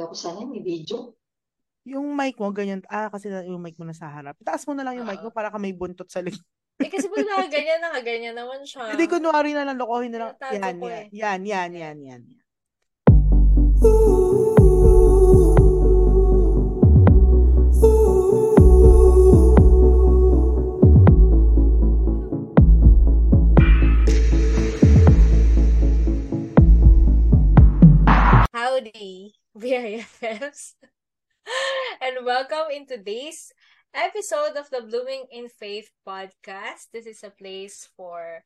Ako 0.00 0.14
sana 0.16 0.42
may 0.44 0.60
video. 0.60 1.12
Yung 1.84 2.12
mic 2.12 2.36
mo, 2.36 2.52
ganyan. 2.52 2.84
Ah, 2.86 3.08
kasi 3.08 3.32
na- 3.32 3.44
yung 3.44 3.60
mic 3.60 3.76
mo 3.80 3.88
nasa 3.88 4.04
harap. 4.04 4.36
Taas 4.40 4.64
mo 4.68 4.76
na 4.76 4.84
lang 4.84 5.00
yung 5.00 5.08
mic 5.08 5.20
mo 5.20 5.32
Oo. 5.32 5.34
para 5.34 5.48
ka 5.48 5.56
may 5.56 5.72
buntot 5.72 6.08
sa 6.08 6.20
likod. 6.20 6.44
Eh, 6.80 6.88
kasi 6.88 7.12
pag 7.12 7.28
nakaganyan, 7.28 7.80
nakaganyan 7.84 8.32
naman 8.32 8.64
siya. 8.64 8.96
Hindi, 8.96 9.04
kunwari 9.04 9.52
na 9.52 9.68
lang, 9.68 9.76
lokohin 9.76 10.12
na 10.16 10.32
lang. 10.32 10.32
Yan, 10.40 10.76
ko 10.80 10.88
yan. 10.88 10.96
eh. 10.96 11.06
Yan, 11.12 11.40
yan, 11.44 11.70
yan, 11.76 11.96
yan. 12.00 12.22
yan. 12.24 12.40
Howdy, 28.52 29.32
BIFFs. 29.60 30.72
and 32.00 32.24
welcome 32.24 32.72
in 32.72 32.86
today's 32.86 33.52
episode 33.92 34.56
of 34.56 34.70
the 34.70 34.80
Blooming 34.80 35.28
in 35.30 35.50
Faith 35.52 35.90
podcast. 36.00 36.88
This 36.94 37.04
is 37.04 37.20
a 37.22 37.28
place 37.28 37.86
for 37.94 38.40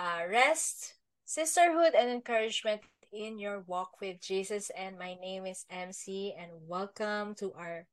uh, 0.00 0.24
rest, 0.30 0.94
sisterhood, 1.26 1.92
and 1.92 2.08
encouragement 2.08 2.80
in 3.12 3.38
your 3.38 3.68
walk 3.68 4.00
with 4.00 4.18
Jesus. 4.22 4.70
And 4.72 4.98
my 4.98 5.20
name 5.20 5.44
is 5.44 5.66
MC, 5.68 6.32
and 6.32 6.48
welcome 6.64 7.34
to 7.36 7.52
our 7.52 7.84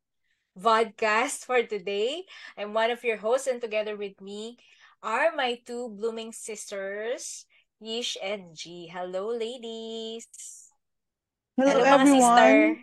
podcast 0.55 1.43
for 1.43 1.63
today. 1.63 2.23
I'm 2.57 2.71
one 2.71 2.91
of 2.91 3.03
your 3.03 3.17
hosts, 3.17 3.47
and 3.47 3.59
together 3.59 3.97
with 3.97 4.21
me 4.21 4.55
are 5.03 5.35
my 5.35 5.59
two 5.67 5.89
blooming 5.89 6.31
sisters, 6.31 7.43
Yish 7.83 8.15
and 8.23 8.55
G. 8.55 8.87
Hello, 8.87 9.35
ladies. 9.35 10.62
Hello, 11.53 11.69
Hello, 11.69 11.85
everyone. 11.85 12.81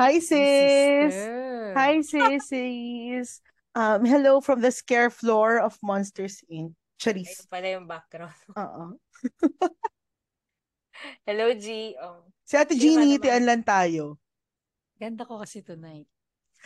Hi, 0.00 0.16
sis. 0.24 1.12
Sister. 1.12 1.76
Hi, 1.76 2.00
sis. 2.00 3.44
Um, 3.76 4.08
hello 4.08 4.40
from 4.40 4.64
the 4.64 4.72
scare 4.72 5.12
floor 5.12 5.60
of 5.60 5.76
Monsters 5.84 6.40
Inc. 6.48 6.72
Charis. 6.96 7.28
Ayun 7.28 7.52
pala 7.52 7.66
yung 7.76 7.84
background. 7.84 8.40
Oo. 8.56 8.96
Hello, 11.28 11.52
G. 11.52 11.92
Oh. 12.00 12.24
Si 12.48 12.56
Ate 12.56 12.72
Jeannie, 12.72 13.20
tian 13.20 13.44
lang 13.44 13.60
tayo. 13.60 14.16
Ganda 14.96 15.28
ko 15.28 15.36
kasi 15.36 15.60
tonight. 15.60 16.08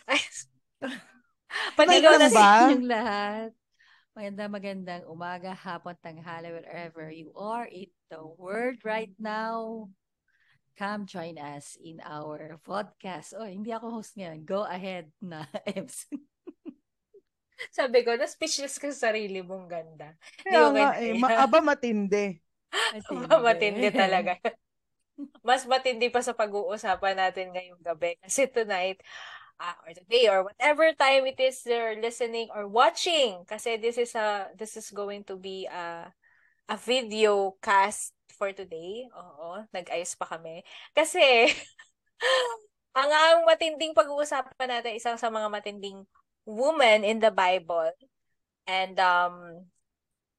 Panigaw 1.75 2.15
na 2.15 2.31
si... 2.31 2.39
ba? 2.39 2.71
Yung 2.71 2.87
lahat. 2.87 3.51
Maganda 4.15 4.47
magandang 4.47 5.03
umaga, 5.11 5.51
hapon, 5.51 5.99
tanghali, 5.99 6.55
wherever 6.55 7.11
you 7.11 7.35
are 7.35 7.67
in 7.67 7.91
the 8.07 8.23
world 8.39 8.79
right 8.87 9.11
now. 9.19 9.91
Come 10.81 11.05
join 11.05 11.37
us 11.37 11.77
in 11.77 12.01
our 12.01 12.57
podcast. 12.65 13.37
Oh, 13.37 13.45
hindi 13.45 13.69
ako 13.69 14.01
host 14.01 14.17
ngayon. 14.17 14.49
Go 14.49 14.65
ahead 14.65 15.13
na, 15.21 15.45
Ems. 15.77 16.09
Sabi 17.77 18.01
ko, 18.01 18.17
na-speechless 18.17 18.81
ka 18.81 18.89
sa 18.89 19.13
sarili 19.13 19.45
mong 19.45 19.69
ganda. 19.69 20.17
Kaya 20.41 20.73
nga 20.73 20.97
eh, 20.97 21.13
ma- 21.21 21.45
aba 21.45 21.61
matindi. 21.61 22.41
Matindi 23.45 23.93
talaga. 23.93 24.41
Mas 25.45 25.69
matindi 25.69 26.09
pa 26.09 26.25
sa 26.25 26.33
pag-uusapan 26.33 27.29
natin 27.29 27.53
ngayong 27.53 27.85
gabi. 27.85 28.17
Kasi 28.25 28.49
tonight, 28.49 29.05
uh, 29.61 29.77
or 29.85 29.93
today, 29.93 30.33
or 30.33 30.49
whatever 30.49 30.89
time 30.97 31.29
it 31.29 31.37
is 31.37 31.61
you're 31.69 32.01
listening 32.01 32.49
or 32.57 32.65
watching, 32.65 33.45
kasi 33.45 33.77
this 33.77 34.01
is 34.01 34.17
a 34.17 34.49
this 34.57 34.81
is 34.81 34.89
going 34.89 35.29
to 35.29 35.37
be 35.37 35.69
a 35.69 36.09
a 36.73 36.77
video 36.81 37.53
cast 37.61 38.17
for 38.41 38.57
today. 38.57 39.05
Oo, 39.13 39.61
nag-ayos 39.69 40.17
pa 40.17 40.25
kami. 40.25 40.65
Kasi, 40.97 41.21
ang 42.99 43.13
ang 43.13 43.45
matinding 43.45 43.93
pag-uusapan 43.93 44.81
natin, 44.81 44.97
isang 44.97 45.21
sa 45.21 45.29
mga 45.29 45.53
matinding 45.53 46.09
woman 46.49 47.05
in 47.05 47.21
the 47.21 47.29
Bible. 47.29 47.93
And, 48.65 48.97
um, 48.97 49.69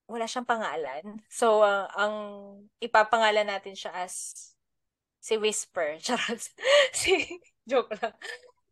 wala 0.09 0.25
siyang 0.25 0.49
pangalan. 0.49 1.21
So, 1.29 1.61
uh, 1.61 1.85
ang 1.93 2.15
ipapangalan 2.81 3.47
natin 3.47 3.77
siya 3.77 3.93
as 3.93 4.33
si 5.21 5.37
Whisper. 5.37 5.95
Charot. 6.03 6.41
si, 6.91 7.39
joke 7.69 7.93
lang. 8.01 8.17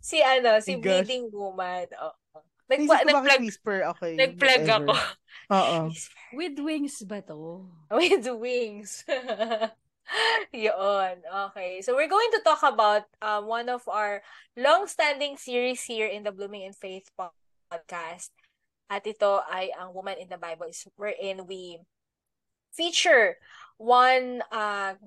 Si 0.02 0.18
ano, 0.26 0.58
si 0.60 0.76
gosh. 0.82 1.06
Bleeding 1.06 1.30
Woman. 1.30 1.86
Oo. 2.70 2.78
Naisip 2.78 2.86
ko 2.86 2.94
bakit 2.94 3.08
nag-plug, 3.10 3.42
whisper. 3.42 3.78
Okay. 3.98 4.14
nag-plug 4.14 4.62
whatever. 4.62 4.86
ako. 4.86 4.94
Oo. 5.50 5.78
With 6.38 6.58
wings 6.62 7.02
ba 7.10 7.20
to? 7.26 7.66
With 7.98 8.26
wings. 8.38 9.04
Yun. 10.54 11.16
Okay. 11.26 11.82
So 11.82 11.98
we're 11.98 12.10
going 12.10 12.30
to 12.38 12.42
talk 12.46 12.62
about 12.62 13.10
um, 13.22 13.50
one 13.50 13.70
of 13.70 13.86
our 13.90 14.22
long-standing 14.58 15.38
series 15.38 15.82
here 15.86 16.08
in 16.08 16.22
the 16.22 16.34
Blooming 16.34 16.70
in 16.70 16.74
Faith 16.74 17.10
podcast. 17.18 18.30
At 18.90 19.06
ito 19.06 19.42
ay 19.46 19.70
ang 19.78 19.94
Woman 19.94 20.18
in 20.18 20.30
the 20.30 20.42
Bible 20.42 20.66
is 20.66 20.82
wherein 20.98 21.46
we 21.46 21.78
feature 22.74 23.38
one 23.78 24.42
uh, 24.50 24.98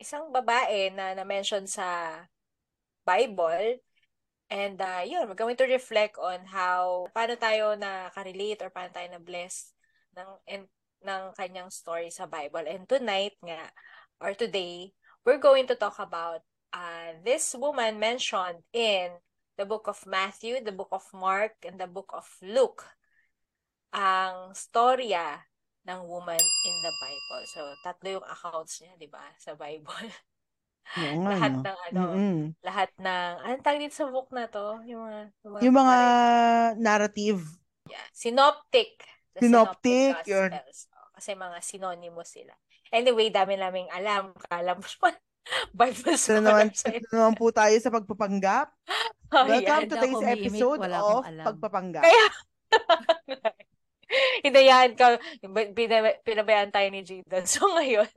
isang 0.00 0.32
babae 0.32 0.88
na 0.96 1.12
na-mention 1.12 1.68
sa 1.68 2.24
Bible. 3.04 3.80
And 4.48 4.80
uh, 4.80 5.04
yun, 5.04 5.28
we're 5.28 5.36
going 5.36 5.60
to 5.60 5.68
reflect 5.68 6.16
on 6.16 6.48
how, 6.48 7.12
paano 7.12 7.36
tayo 7.36 7.76
na-relate 7.76 8.64
or 8.64 8.72
paano 8.72 8.92
tayo 8.96 9.08
na-bless 9.12 9.76
ng, 10.16 10.30
and, 10.48 10.64
ng 11.04 11.22
kanyang 11.36 11.68
story 11.68 12.08
sa 12.08 12.24
Bible. 12.24 12.64
And 12.64 12.88
tonight 12.88 13.36
nga, 13.44 13.68
or 14.24 14.32
today, 14.32 14.96
we're 15.28 15.40
going 15.40 15.68
to 15.68 15.76
talk 15.76 16.00
about 16.00 16.40
uh, 16.72 17.12
this 17.24 17.52
woman 17.52 18.00
mentioned 18.00 18.64
in 18.72 19.12
the 19.60 19.68
book 19.68 19.84
of 19.84 20.00
Matthew, 20.08 20.64
the 20.64 20.72
book 20.72 20.92
of 20.92 21.04
Mark, 21.12 21.60
and 21.66 21.76
the 21.76 21.90
book 21.90 22.08
of 22.16 22.24
Luke. 22.40 22.88
Ang 23.92 24.56
storya 24.56 25.44
ng 25.84 26.00
woman 26.08 26.40
in 26.40 26.76
the 26.84 26.92
Bible. 27.00 27.42
So, 27.52 27.60
tatlo 27.84 28.20
yung 28.20 28.28
accounts 28.28 28.80
niya, 28.80 28.96
di 28.96 29.08
ba, 29.08 29.24
sa 29.36 29.52
Bible. 29.56 30.08
Oo 30.88 31.20
nga, 31.20 31.30
lahat 31.30 31.52
no? 31.52 31.60
ng 31.60 31.78
ano, 31.84 32.00
Mm-mm. 32.08 32.38
lahat 32.64 32.90
ng, 32.96 33.32
anong 33.42 33.62
tawag 33.62 33.80
dito 33.80 33.94
sa 33.94 34.08
book 34.08 34.28
na 34.32 34.48
to? 34.48 34.80
Yung 34.84 35.02
mga, 35.04 35.20
Yung 35.60 35.76
mga 35.76 35.96
pare- 35.96 36.74
narrative. 36.80 37.40
yeah, 37.84 38.06
synoptic. 38.10 39.04
The 39.36 39.44
Synoptic, 39.44 40.24
synoptic 40.24 40.26
yun. 40.26 40.50
Oh, 40.90 41.08
kasi 41.12 41.30
mga 41.32 41.58
synonymous 41.60 42.30
sila. 42.32 42.54
Anyway, 42.88 43.28
dami 43.28 43.54
naming 43.54 43.86
alam. 43.92 44.32
Kala 44.42 44.72
mo 44.72 44.82
naman, 44.82 45.14
Bible 45.76 46.16
naman, 46.34 46.72
scholar 46.72 46.96
ito 46.96 47.06
na 47.06 47.16
naman 47.20 47.34
po 47.36 47.46
tayo 47.52 47.76
sa 47.78 47.92
pagpapanggap. 47.92 48.68
Oh, 49.28 49.44
Welcome 49.44 49.60
yan. 49.60 49.90
to 49.92 49.92
today's 49.92 50.24
episode 50.24 50.80
of. 50.88 51.20
Pagpapanggap. 51.20 52.00
Kaya, 52.00 52.24
hindi 54.40 54.60
yan. 54.64 54.96
ka- 54.96 55.20
pina- 55.76 56.16
Pinabayaan 56.24 56.72
tayo 56.72 56.88
ni 56.88 57.04
Jadon. 57.04 57.44
So, 57.44 57.68
ngayon, 57.68 58.08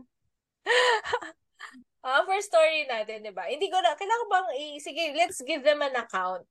ah 2.01 2.25
first 2.25 2.49
story 2.49 2.85
natin, 2.89 3.25
di 3.25 3.33
ba? 3.33 3.45
Hindi 3.49 3.69
ko 3.69 3.77
na, 3.81 3.93
kailangan 3.93 4.27
bang, 4.29 4.47
i- 4.57 4.81
sige, 4.81 5.03
let's 5.13 5.41
give 5.45 5.61
them 5.61 5.81
an 5.85 5.93
account 5.97 6.45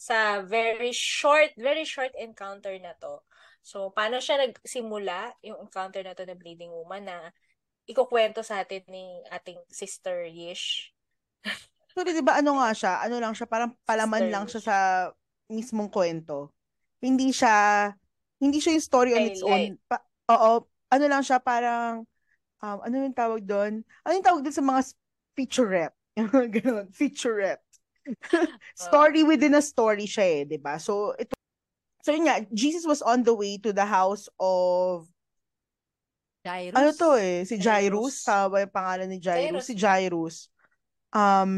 sa 0.00 0.42
very 0.42 0.92
short, 0.92 1.52
very 1.56 1.84
short 1.86 2.12
encounter 2.18 2.74
na 2.80 2.96
to. 2.98 3.20
So, 3.64 3.92
paano 3.92 4.20
siya 4.20 4.44
nagsimula, 4.44 5.40
yung 5.40 5.64
encounter 5.64 6.04
na 6.04 6.12
to 6.12 6.28
na 6.28 6.36
Bleeding 6.36 6.72
Woman 6.72 7.08
na 7.08 7.32
ikukwento 7.88 8.40
sa 8.44 8.64
atin 8.64 8.84
ni 8.88 9.20
ating 9.32 9.60
sister 9.68 10.24
Yish. 10.28 10.92
So, 11.94 12.02
di 12.02 12.24
ba 12.24 12.42
ano 12.42 12.58
nga 12.58 12.74
siya? 12.74 12.92
Ano 13.06 13.22
lang 13.22 13.32
siya? 13.36 13.46
Parang 13.46 13.72
palaman 13.86 14.26
Sister 14.26 14.32
lang 14.34 14.44
siya 14.50 14.62
sa 14.64 14.76
mismong 15.46 15.92
kwento. 15.92 16.50
Hindi 16.98 17.30
siya, 17.30 17.88
hindi 18.40 18.58
siya 18.58 18.74
yung 18.74 18.84
story 18.84 19.10
on 19.14 19.24
its 19.30 19.44
own. 19.44 19.78
Pa, 19.86 20.02
oo, 20.32 20.66
ano 20.90 21.04
lang 21.06 21.22
siya 21.22 21.38
parang, 21.38 22.02
um, 22.64 22.78
ano 22.80 22.94
yung 23.04 23.16
tawag 23.16 23.42
doon? 23.44 23.84
Ano 24.02 24.12
yung 24.16 24.24
tawag 24.24 24.40
doon 24.40 24.56
sa 24.56 24.64
mga 24.64 24.80
featurette? 25.36 25.96
Ganun, 26.56 26.88
featurette. 26.88 27.64
story 28.76 29.24
within 29.24 29.56
a 29.56 29.62
story 29.64 30.08
siya 30.08 30.24
eh, 30.24 30.40
di 30.48 30.58
ba? 30.60 30.80
So, 30.80 31.12
ito, 31.16 31.36
so 32.00 32.12
yun 32.12 32.28
nga, 32.28 32.40
Jesus 32.52 32.84
was 32.88 33.04
on 33.04 33.24
the 33.24 33.32
way 33.32 33.60
to 33.60 33.72
the 33.72 33.84
house 33.84 34.28
of, 34.40 35.08
Jairus? 36.44 36.76
ano 36.76 36.90
to 36.92 37.16
eh, 37.16 37.48
si 37.48 37.56
Jairus, 37.56 38.20
Jairus. 38.20 38.28
tama 38.28 38.60
yung 38.60 38.74
pangalan 38.76 39.08
ni 39.08 39.18
Jairus? 39.20 39.64
Jairus. 39.64 39.64
Si 39.64 39.74
Jairus. 39.76 40.36
Um, 41.16 41.52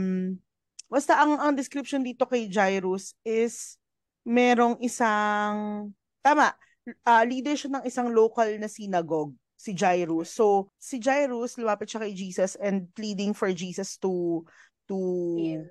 basta 0.86 1.18
ang, 1.18 1.34
ang 1.42 1.52
description 1.58 2.06
dito 2.06 2.22
kay 2.22 2.46
Jairus 2.46 3.18
is, 3.26 3.78
merong 4.22 4.78
isang, 4.82 5.90
tama, 6.22 6.54
ah, 7.02 7.24
leader 7.26 7.58
siya 7.58 7.78
ng 7.78 7.84
isang 7.86 8.14
local 8.14 8.46
na 8.58 8.70
synagogue, 8.70 9.34
si 9.56 9.72
Jairus. 9.72 10.36
So, 10.36 10.70
si 10.76 11.00
Jairus, 11.00 11.56
lumapit 11.56 11.88
siya 11.88 12.04
kay 12.04 12.12
Jesus 12.12 12.54
and 12.60 12.92
pleading 12.92 13.32
for 13.32 13.48
Jesus 13.56 13.96
to, 14.04 14.44
to 14.86 14.96
Heal. 15.40 15.64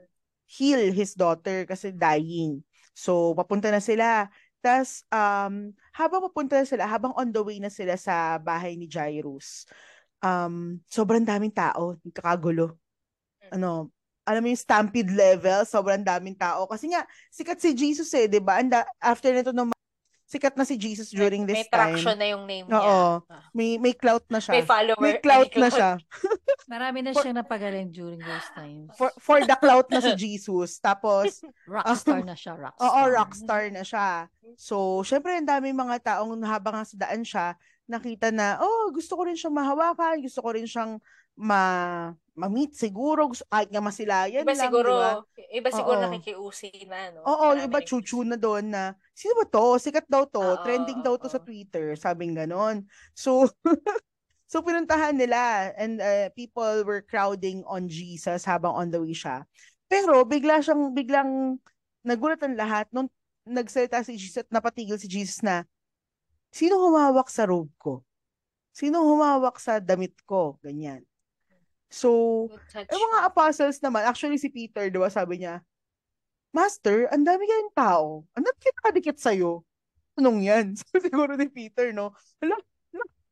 heal 0.49 0.83
his 0.91 1.13
daughter 1.13 1.63
kasi 1.69 1.93
dying. 1.93 2.65
So, 2.97 3.37
papunta 3.37 3.69
na 3.69 3.79
sila. 3.79 4.27
Tapos, 4.65 5.05
um, 5.13 5.77
habang 5.93 6.25
papunta 6.25 6.57
na 6.57 6.65
sila, 6.65 6.89
habang 6.89 7.13
on 7.13 7.29
the 7.29 7.41
way 7.45 7.61
na 7.61 7.69
sila 7.69 7.93
sa 8.01 8.41
bahay 8.41 8.73
ni 8.73 8.89
Jairus, 8.89 9.69
um, 10.25 10.81
sobrang 10.89 11.21
daming 11.21 11.53
tao, 11.53 12.01
kakagulo. 12.09 12.73
Ano, 13.53 13.93
alam 14.25 14.41
mo 14.41 14.49
yung 14.49 14.57
stampede 14.57 15.13
level, 15.13 15.69
sobrang 15.69 16.01
daming 16.01 16.33
tao. 16.33 16.65
Kasi 16.65 16.89
nga, 16.89 17.05
sikat 17.29 17.61
si 17.61 17.77
Jesus 17.77 18.09
eh, 18.17 18.25
di 18.25 18.41
ba? 18.41 18.57
Anda, 18.57 18.81
after 18.97 19.29
nito 19.29 19.53
no, 19.53 19.69
sikat 20.35 20.59
na 20.59 20.67
si 20.67 20.75
Jesus 20.75 21.15
during 21.15 21.47
may, 21.47 21.55
this 21.55 21.63
may 21.63 21.71
traction 21.71 22.11
time. 22.11 22.19
na 22.19 22.27
yung 22.27 22.43
name 22.43 22.67
niya. 22.67 22.75
Oo. 22.75 23.23
Ah. 23.31 23.47
May, 23.55 23.79
may 23.79 23.95
clout 23.95 24.27
na 24.27 24.43
siya. 24.43 24.59
May 24.59 24.67
follower. 24.67 24.99
May 24.99 25.15
clout 25.23 25.47
may 25.55 25.61
na 25.63 25.69
siya. 25.71 25.91
Marami 26.75 26.99
na 26.99 27.11
For- 27.15 27.23
siyang 27.23 27.39
napagaling 27.39 27.89
during 27.95 28.19
those 28.19 28.49
times. 28.51 28.91
For, 28.99 29.09
for 29.23 29.39
the 29.39 29.55
clout 29.55 29.87
na 29.87 30.03
si 30.03 30.11
Jesus. 30.19 30.75
Tapos, 30.83 31.39
rockstar 31.71 32.19
na 32.27 32.35
siya, 32.35 32.59
rockstar. 32.59 32.83
Oo, 32.83 33.01
rockstar 33.07 33.63
na 33.71 33.83
siya. 33.87 34.27
So, 34.59 34.99
syempre, 35.07 35.31
ang 35.39 35.47
dami 35.47 35.71
mga 35.71 36.03
taong 36.03 36.35
habang 36.43 36.75
nasa 36.83 36.99
daan 36.99 37.23
siya, 37.23 37.55
nakita 37.87 38.35
na, 38.35 38.59
oh, 38.59 38.91
gusto 38.91 39.15
ko 39.15 39.23
rin 39.23 39.39
siyang 39.39 39.55
mahawakan, 39.55 40.19
gusto 40.19 40.43
ko 40.43 40.51
rin 40.51 40.67
siyang 40.67 40.99
ma 41.39 41.63
ma-meet 42.35 42.75
siguro, 42.75 43.31
kahit 43.31 43.71
nga 43.71 43.79
masilayan 43.81 44.43
Iba 44.43 44.53
lang, 44.53 44.69
siguro, 44.69 44.91
di 44.91 44.99
ba? 44.99 45.11
iba 45.55 45.69
siguro 45.71 45.95
Oo. 45.95 46.03
nakikiusi 46.11 46.69
na, 46.85 47.09
no? 47.15 47.23
Oo, 47.25 47.47
Marami 47.55 47.63
iba 47.65 47.79
chuchu 47.81 48.21
na 48.27 48.35
doon 48.37 48.69
na, 48.69 48.93
sino 49.15 49.33
ba 49.39 49.45
to? 49.47 49.79
Sikat 49.79 50.05
daw 50.05 50.27
to, 50.27 50.43
Oo, 50.43 50.61
trending 50.61 50.99
daw 51.01 51.15
to 51.15 51.31
sa. 51.31 51.39
Twitter, 51.41 51.95
sabing 51.95 52.35
ganon. 52.35 52.85
So, 53.15 53.49
so 54.51 54.61
pinuntahan 54.61 55.15
nila 55.17 55.71
and 55.79 55.97
uh, 56.03 56.29
people 56.37 56.83
were 56.85 57.01
crowding 57.01 57.63
on 57.65 57.87
Jesus 57.89 58.45
habang 58.45 58.75
on 58.75 58.87
the 58.91 58.99
way 59.01 59.15
siya. 59.15 59.47
Pero 59.89 60.21
bigla 60.27 60.59
siyang, 60.61 60.91
biglang 60.93 61.57
nagulat 62.05 62.43
ang 62.45 62.53
lahat 62.53 62.85
nung 62.93 63.09
nagsalita 63.47 64.03
si 64.05 64.17
Jesus 64.19 64.45
at 64.45 64.49
napatigil 64.51 64.97
si 64.99 65.07
Jesus 65.09 65.41
na, 65.41 65.65
sino 66.53 66.77
humawak 66.81 67.29
sa 67.31 67.47
robe 67.49 67.71
ko? 67.81 68.01
Sino 68.75 69.01
humawak 69.07 69.57
sa 69.57 69.79
damit 69.79 70.13
ko? 70.27 70.59
Ganyan. 70.61 71.01
So, 71.89 72.09
yung 72.75 73.11
mga 73.15 73.29
apostles 73.29 73.79
naman, 73.79 74.03
actually 74.03 74.41
si 74.41 74.49
Peter, 74.49 74.89
di 74.89 74.99
ba, 74.99 75.07
sabi 75.07 75.41
niya, 75.45 75.61
Master, 76.55 77.11
ang 77.11 77.27
dami 77.27 77.43
kayong 77.45 77.75
tao. 77.75 78.23
Ang 78.31 78.43
dami 78.47 78.57
kayong 78.63 78.79
nakadikit 78.79 79.17
sa'yo. 79.19 79.63
Anong 80.15 80.39
yan? 80.39 80.65
Siguro 81.03 81.35
ni 81.35 81.51
Peter, 81.51 81.91
no? 81.91 82.15
Hala, 82.39 82.55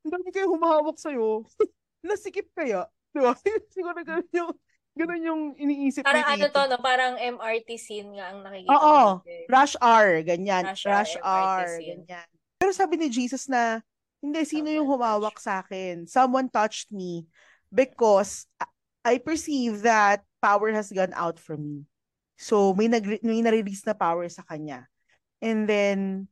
ang 0.04 0.12
dami 0.12 0.28
kayong 0.36 0.60
humahawak 0.60 1.00
sa'yo. 1.00 1.48
Nasikip 2.08 2.52
kaya? 2.52 2.84
Di 3.16 3.20
ba? 3.24 3.32
siguro 3.74 3.96
ganun 4.04 4.28
yung, 4.36 4.52
ganun 5.00 5.22
yung 5.24 5.42
iniisip 5.56 6.04
Parang 6.04 6.28
ni 6.28 6.36
ano 6.36 6.46
Peter. 6.52 6.52
to, 6.52 6.62
no? 6.68 6.78
Parang 6.84 7.14
MRT 7.16 7.70
scene 7.80 8.12
nga 8.20 8.36
ang 8.36 8.44
nakikita 8.44 8.76
Oo. 8.76 9.00
ko. 9.24 9.32
Rush 9.48 9.76
hour, 9.80 10.20
ganyan. 10.28 10.64
Rush 10.68 10.84
Rush, 10.84 11.16
hour, 11.24 11.80
ganyan. 11.80 12.28
Pero 12.60 12.72
sabi 12.76 13.00
ni 13.00 13.08
Jesus 13.08 13.48
na, 13.48 13.80
hindi, 14.20 14.44
sino 14.44 14.68
yung 14.68 14.84
Someone 14.84 15.00
humawak 15.00 15.36
touched 15.40 15.48
sa 15.48 15.54
akin? 15.64 15.96
Someone 16.12 16.48
touched 16.52 16.92
me 16.92 17.24
because 17.74 18.46
I 19.04 19.18
perceive 19.18 19.82
that 19.84 20.24
power 20.40 20.72
has 20.72 20.94
gone 20.94 21.12
out 21.18 21.42
from 21.42 21.60
me. 21.66 21.80
So, 22.38 22.72
may, 22.78 22.88
nag 22.88 23.04
may 23.26 23.42
nare-release 23.42 23.84
na 23.90 23.98
power 23.98 24.30
sa 24.30 24.46
kanya. 24.46 24.86
And 25.42 25.68
then, 25.68 26.28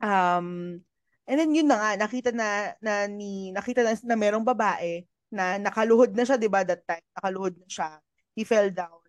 um, 0.00 0.80
and 1.28 1.36
then 1.38 1.54
yun 1.54 1.68
na 1.68 1.78
nga, 1.78 1.90
nakita 2.00 2.30
na, 2.34 2.74
na 2.82 3.06
ni, 3.06 3.52
nakita 3.52 3.84
na, 3.84 3.94
na 3.94 4.16
merong 4.18 4.44
babae 4.44 5.06
na 5.30 5.60
nakaluhod 5.62 6.10
na 6.16 6.26
siya, 6.26 6.36
di 6.40 6.50
ba, 6.50 6.66
that 6.66 6.82
time, 6.82 7.06
nakaluhod 7.14 7.54
na 7.54 7.68
siya. 7.70 7.90
He 8.34 8.42
fell 8.42 8.70
down. 8.74 9.00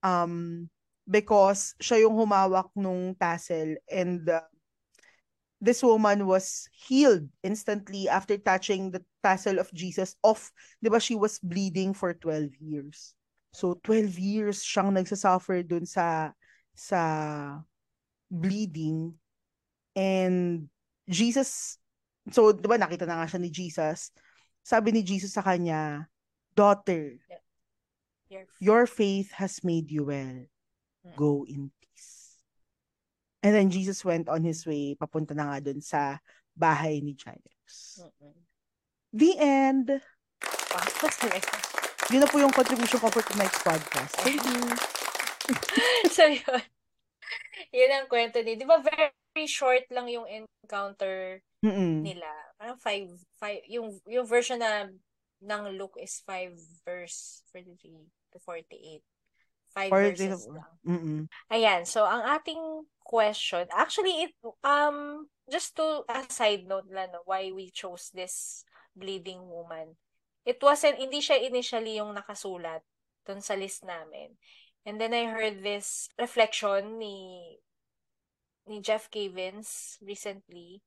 Um, 0.00 0.68
because 1.08 1.72
siya 1.80 2.04
yung 2.04 2.16
humawak 2.16 2.68
nung 2.76 3.16
tassel 3.16 3.80
and 3.88 4.28
uh, 4.28 4.44
this 5.60 5.82
woman 5.82 6.26
was 6.26 6.68
healed 6.70 7.26
instantly 7.42 8.08
after 8.08 8.38
touching 8.38 8.90
the 8.90 9.02
tassel 9.22 9.58
of 9.58 9.72
Jesus 9.74 10.14
off. 10.22 10.54
Di 10.82 10.88
ba 10.88 11.02
she 11.02 11.18
was 11.18 11.42
bleeding 11.42 11.92
for 11.94 12.14
12 12.14 12.54
years. 12.62 13.14
So 13.50 13.74
12 13.82 14.18
years 14.18 14.62
siyang 14.62 14.94
nagsasuffer 14.94 15.66
dun 15.66 15.82
sa 15.82 16.30
sa 16.78 17.02
bleeding 18.30 19.18
and 19.98 20.68
Jesus 21.10 21.80
so 22.30 22.54
di 22.54 22.68
ba 22.68 22.78
nakita 22.78 23.02
na 23.02 23.24
nga 23.24 23.26
siya 23.26 23.42
ni 23.42 23.50
Jesus. 23.50 24.14
Sabi 24.62 24.92
ni 24.92 25.02
Jesus 25.02 25.34
sa 25.34 25.42
kanya, 25.42 26.06
"Daughter, 26.54 27.18
Your 28.28 28.44
your 28.60 28.84
faith 28.84 29.32
has 29.40 29.64
made 29.64 29.88
you 29.88 30.12
well. 30.12 30.44
Go 31.16 31.48
in 31.48 31.72
peace." 31.72 31.77
And 33.42 33.54
then 33.54 33.70
Jesus 33.70 34.02
went 34.04 34.26
on 34.26 34.42
his 34.42 34.66
way, 34.66 34.98
papunta 34.98 35.30
na 35.30 35.54
nga 35.54 35.58
dun 35.62 35.78
sa 35.78 36.18
bahay 36.58 36.98
ni 36.98 37.14
Jairus. 37.14 38.02
Mm-mm. 38.02 38.34
The 39.14 39.32
end. 39.38 39.88
Wow, 40.74 40.86
talaga. 41.06 41.54
Yun 42.10 42.20
na 42.24 42.28
po 42.28 42.42
yung 42.42 42.52
contribution 42.52 42.98
ko 42.98 43.08
for 43.12 43.22
tonight's 43.22 43.62
podcast. 43.62 44.16
Thank 44.26 44.42
you. 44.42 44.62
so, 46.16 46.26
yun. 46.26 46.62
Yun 47.70 47.90
ang 47.94 48.06
kwento 48.10 48.42
ni. 48.42 48.58
Di 48.58 48.66
ba 48.66 48.82
very 48.82 49.46
short 49.46 49.86
lang 49.94 50.10
yung 50.10 50.26
encounter 50.26 51.44
Mm-mm. 51.62 52.02
nila. 52.02 52.28
Parang 52.58 52.80
five, 52.80 53.06
five, 53.38 53.62
yung, 53.70 54.02
yung 54.08 54.26
version 54.26 54.58
na 54.58 54.90
ng 55.38 55.62
Luke 55.78 55.94
is 56.02 56.18
five 56.26 56.56
verse 56.82 57.46
43 57.54 58.02
to 58.34 58.38
48. 58.42 58.98
Five 59.78 59.92
Or 59.94 60.02
verses 60.10 60.42
the- 60.42 60.58
lang. 60.58 60.72
Mm-mm. 60.82 61.20
Ayan, 61.54 61.86
so 61.86 62.02
ang 62.02 62.26
ating 62.26 62.58
question, 63.06 63.70
actually, 63.70 64.26
it, 64.26 64.32
um, 64.66 65.30
just 65.46 65.78
to 65.78 66.02
a 66.10 66.26
side 66.26 66.66
note 66.66 66.90
lang, 66.90 67.14
no, 67.14 67.22
why 67.24 67.54
we 67.54 67.70
chose 67.70 68.10
this 68.10 68.66
bleeding 68.98 69.46
woman. 69.46 69.94
It 70.42 70.58
wasn't, 70.58 70.98
hindi 70.98 71.22
siya 71.22 71.38
initially 71.38 72.02
yung 72.02 72.12
nakasulat 72.12 72.82
dun 73.22 73.38
sa 73.38 73.54
list 73.54 73.86
namin. 73.86 74.34
And 74.88 74.96
then 74.98 75.12
I 75.12 75.28
heard 75.28 75.60
this 75.62 76.08
reflection 76.16 76.98
ni 76.98 77.56
ni 78.68 78.84
Jeff 78.84 79.08
Cavins 79.08 79.96
recently. 80.04 80.80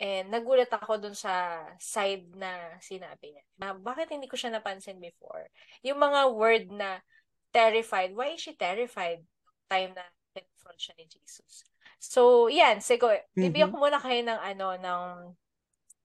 And 0.00 0.32
nagulat 0.32 0.72
ako 0.72 0.96
dun 0.96 1.12
sa 1.12 1.60
side 1.76 2.32
na 2.32 2.80
sinabi 2.80 3.36
niya. 3.36 3.44
Na, 3.60 3.76
bakit 3.76 4.08
hindi 4.08 4.24
ko 4.28 4.36
siya 4.36 4.48
napansin 4.48 4.96
before? 4.96 5.44
Yung 5.84 6.00
mga 6.00 6.20
word 6.32 6.72
na 6.72 7.04
terrified. 7.52 8.14
Why 8.14 8.34
is 8.34 8.42
she 8.42 8.54
terrified? 8.56 9.22
Time 9.70 9.94
na 9.94 10.06
confront 10.32 10.78
siya 10.78 10.94
ni 10.98 11.06
Jesus. 11.06 11.66
So, 12.00 12.48
yan. 12.48 12.80
Siguro, 12.80 13.18
bibigyan 13.36 13.70
ko 13.70 13.76
muna 13.78 14.00
kayo 14.00 14.24
ng 14.24 14.40
ano, 14.40 14.66
ng 14.78 15.04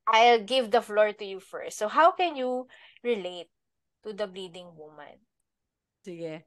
I'll 0.06 0.44
give 0.46 0.70
the 0.70 0.84
floor 0.86 1.14
to 1.18 1.26
you 1.26 1.42
first. 1.42 1.82
So, 1.82 1.90
how 1.90 2.14
can 2.14 2.38
you 2.38 2.70
relate 3.02 3.50
to 4.06 4.14
the 4.14 4.30
bleeding 4.30 4.70
woman? 4.78 5.18
Sige. 6.06 6.46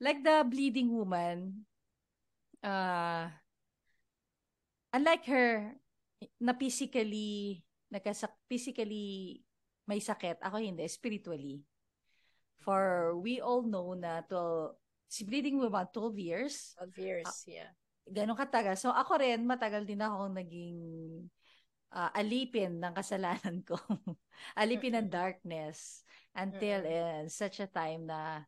Like 0.00 0.22
the 0.22 0.46
bleeding 0.46 0.94
woman, 0.94 1.66
uh, 2.62 3.28
unlike 4.94 5.26
her, 5.26 5.74
na 6.40 6.54
physically, 6.54 7.62
nagkasak 7.90 8.30
physically 8.46 9.42
may 9.88 9.98
sakit, 9.98 10.38
ako 10.40 10.60
hindi, 10.60 10.86
spiritually. 10.86 11.64
For 12.62 13.14
we 13.18 13.38
all 13.38 13.62
know 13.62 13.94
na 13.94 14.22
12, 14.26 14.74
si 15.08 15.22
bleeding 15.24 15.56
woman, 15.56 15.88
12 15.90 16.18
years, 16.18 16.74
12 16.76 16.98
years, 16.98 17.30
yeah. 17.48 17.70
ganun 18.04 18.36
katagal. 18.36 18.76
So 18.76 18.92
ako 18.92 19.22
rin, 19.22 19.46
matagal 19.48 19.88
din 19.88 20.02
ako 20.02 20.32
naging 20.34 20.78
ah, 21.94 22.12
alipin 22.12 22.82
ng 22.82 22.92
kasalanan 22.92 23.64
ko. 23.64 23.78
alipin 24.60 24.98
ng 24.98 25.08
darkness 25.08 26.04
until 26.36 26.84
eh, 26.84 27.24
such 27.30 27.64
a 27.64 27.68
time 27.70 28.04
na 28.04 28.44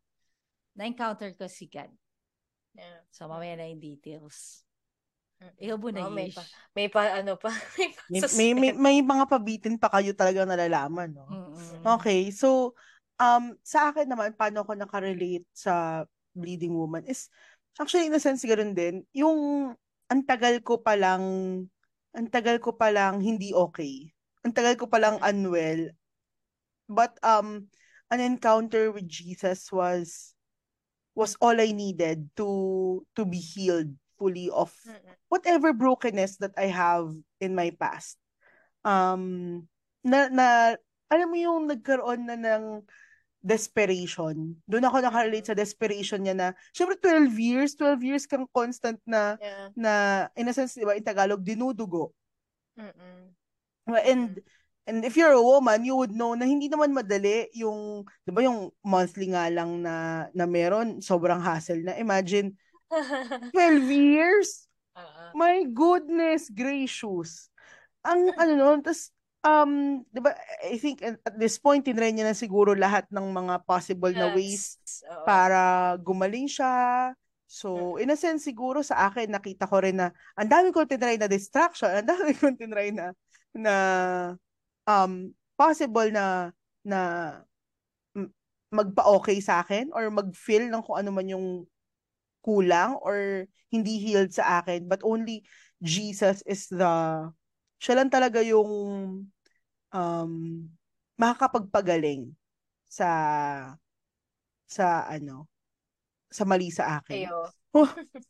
na-encounter 0.76 1.34
ko 1.34 1.48
si 1.48 1.66
God. 1.66 1.90
yeah. 2.76 3.02
So 3.10 3.26
mamaya 3.26 3.56
na 3.58 3.66
yung 3.66 3.82
details. 3.82 4.62
Ikaw 5.40 5.76
muna, 5.80 6.04
Oh, 6.04 6.12
may 6.12 6.28
pa, 6.28 6.44
may 6.76 6.88
pa, 6.92 7.16
ano 7.16 7.40
pa, 7.40 7.48
may 8.12 8.20
pa 8.20 8.28
May, 8.36 8.52
may, 8.52 8.72
may 8.76 8.98
mga 9.00 9.24
pabitin 9.24 9.80
pa 9.80 9.88
kayo 9.88 10.12
talaga 10.12 10.44
nalalaman, 10.44 11.16
no? 11.16 11.24
Mm-mm. 11.24 11.80
Okay, 11.96 12.28
so 12.28 12.76
um 13.20 13.54
sa 13.60 13.92
akin 13.92 14.08
naman 14.08 14.32
paano 14.34 14.64
ako 14.64 14.74
nakarelate 14.74 15.46
sa 15.52 16.04
bleeding 16.32 16.72
woman 16.72 17.04
is 17.04 17.28
actually 17.76 18.08
in 18.08 18.16
a 18.16 18.22
sense 18.22 18.42
ganoon 18.42 18.72
din. 18.72 19.04
Yung 19.12 19.70
ang 20.10 20.22
tagal 20.24 20.58
ko 20.64 20.80
pa 20.80 20.96
lang 20.96 21.22
ang 22.10 22.28
tagal 22.32 22.58
ko 22.58 22.74
pa 22.74 22.90
lang 22.90 23.22
hindi 23.22 23.54
okay. 23.54 24.10
Ang 24.42 24.56
tagal 24.56 24.74
ko 24.80 24.88
pa 24.88 24.98
lang 24.98 25.20
unwell. 25.20 25.92
But 26.90 27.14
um 27.22 27.70
an 28.10 28.18
encounter 28.18 28.90
with 28.90 29.06
Jesus 29.06 29.70
was 29.70 30.34
was 31.14 31.36
all 31.38 31.54
I 31.60 31.70
needed 31.70 32.32
to 32.40 32.48
to 33.14 33.22
be 33.22 33.38
healed 33.38 33.94
fully 34.20 34.52
of 34.52 34.68
whatever 35.32 35.72
brokenness 35.72 36.36
that 36.44 36.52
I 36.60 36.68
have 36.68 37.08
in 37.40 37.56
my 37.56 37.72
past. 37.72 38.20
Um, 38.84 39.64
na, 40.04 40.28
na, 40.28 40.76
alam 41.08 41.28
mo 41.32 41.36
yung 41.40 41.64
nagkaroon 41.64 42.28
na 42.28 42.36
ng 42.36 42.84
desperation. 43.40 44.56
Doon 44.68 44.84
ako 44.86 44.96
nakarelate 45.00 45.48
sa 45.48 45.56
desperation 45.56 46.20
niya 46.22 46.36
na, 46.36 46.48
syempre 46.76 46.96
12 47.00 47.32
years, 47.40 47.72
12 47.76 48.00
years 48.04 48.24
kang 48.28 48.44
constant 48.52 49.00
na, 49.08 49.36
Yeah. 49.40 49.68
na, 49.74 49.92
in 50.36 50.48
a 50.48 50.54
sense, 50.54 50.76
di 50.76 50.84
ba, 50.84 50.94
in 50.96 51.04
Tagalog, 51.04 51.40
dinudugo. 51.44 52.12
Mm-mm. 52.76 53.32
And 54.04 54.40
And 54.88 55.04
if 55.06 55.14
you're 55.14 55.36
a 55.36 55.44
woman, 55.44 55.86
you 55.86 55.94
would 55.94 56.10
know 56.10 56.34
na 56.34 56.50
hindi 56.50 56.66
naman 56.66 56.90
madali 56.90 57.46
yung, 57.54 58.02
di 58.26 58.32
ba 58.34 58.42
yung 58.42 58.74
monthly 58.82 59.30
nga 59.30 59.46
lang 59.46 59.86
na, 59.86 60.26
na 60.34 60.50
meron, 60.50 60.98
sobrang 60.98 61.38
hassle 61.38 61.84
na. 61.86 61.94
Imagine, 61.94 62.58
12 63.54 63.86
years? 63.86 64.66
uh 64.98 65.30
My 65.38 65.62
goodness 65.62 66.50
gracious. 66.50 67.46
Ang 68.02 68.34
ano 68.40 68.52
no, 68.58 68.74
tas 68.82 69.14
um, 69.44 70.02
'di 70.12 70.20
ba, 70.20 70.32
I 70.64 70.76
think 70.76 71.00
at 71.04 71.36
this 71.36 71.56
point 71.56 71.84
tinry 71.84 72.12
niya 72.12 72.28
na 72.28 72.36
siguro 72.36 72.76
lahat 72.76 73.08
ng 73.08 73.26
mga 73.32 73.64
possible 73.64 74.12
na 74.12 74.28
ways 74.32 74.76
Oo. 75.08 75.24
para 75.24 75.94
gumaling 76.00 76.48
siya. 76.48 77.12
So, 77.50 77.98
in 77.98 78.14
a 78.14 78.18
sense 78.18 78.46
siguro 78.46 78.78
sa 78.86 79.10
akin 79.10 79.34
nakita 79.34 79.66
ko 79.66 79.82
rin 79.82 79.98
na 79.98 80.14
ang 80.38 80.46
dami 80.46 80.70
ko 80.70 80.86
tinry 80.86 81.18
na 81.18 81.26
distraction, 81.26 81.90
ang 81.90 82.06
dami 82.06 82.30
ko 82.36 82.52
tinry 82.54 82.94
na 82.94 83.10
na 83.50 83.74
um 84.86 85.34
possible 85.58 86.08
na 86.14 86.54
na 86.86 87.00
magpa-okay 88.70 89.42
sa 89.42 89.66
akin 89.66 89.90
or 89.90 90.06
mag-feel 90.14 90.70
ng 90.70 90.82
kung 90.86 90.96
ano 91.02 91.10
man 91.10 91.26
yung 91.26 91.66
kulang 92.40 92.96
or 93.02 93.44
hindi 93.68 93.98
healed 93.98 94.30
sa 94.30 94.62
akin 94.62 94.86
but 94.86 95.02
only 95.02 95.42
Jesus 95.82 96.40
is 96.46 96.70
the 96.70 96.86
siya 97.80 97.96
lang 97.96 98.12
talaga 98.12 98.44
yung 98.44 98.70
um 99.90 100.32
makakapagpagaling 101.16 102.30
sa 102.86 103.08
sa 104.68 105.08
ano 105.08 105.48
sa 106.30 106.44
mali 106.46 106.68
sa 106.70 107.00
akin. 107.00 107.26
Ayo. 107.26 107.50